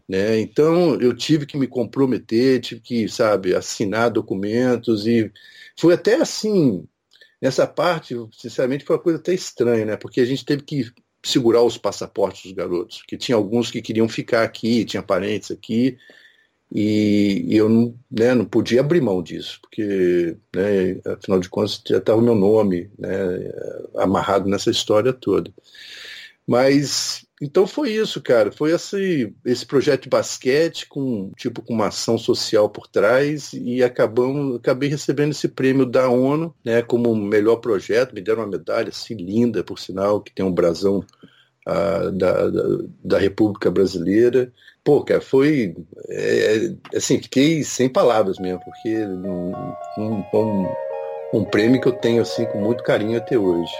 [0.09, 0.41] Né?
[0.41, 5.31] Então eu tive que me comprometer, tive que, sabe, assinar documentos e
[5.79, 6.87] foi até assim,
[7.39, 9.97] nessa parte, sinceramente, foi uma coisa até estranha, né?
[9.99, 10.91] Porque a gente teve que
[11.23, 15.99] segurar os passaportes dos garotos, que tinha alguns que queriam ficar aqui, tinha parentes aqui,
[16.75, 21.83] e, e eu não, né, não podia abrir mão disso, porque, né, afinal de contas,
[21.87, 23.11] já estava o meu nome né,
[23.97, 25.53] amarrado nessa história toda.
[26.47, 28.53] Mas então foi isso, cara.
[28.53, 33.83] Foi esse, esse projeto de basquete com tipo com uma ação social por trás e
[33.83, 38.15] acabamos, acabei recebendo esse prêmio da ONU, né, como melhor projeto.
[38.15, 41.05] Me deram uma medalha assim linda, por sinal, que tem um brasão
[41.67, 42.63] a, da, da,
[43.05, 44.53] da, República Brasileira.
[44.85, 45.75] Pô, cara, foi.
[46.09, 46.57] É,
[46.93, 49.53] é assim, fiquei sem palavras mesmo, porque um,
[49.99, 50.75] um, um,
[51.35, 53.73] um prêmio que eu tenho assim com muito carinho até hoje.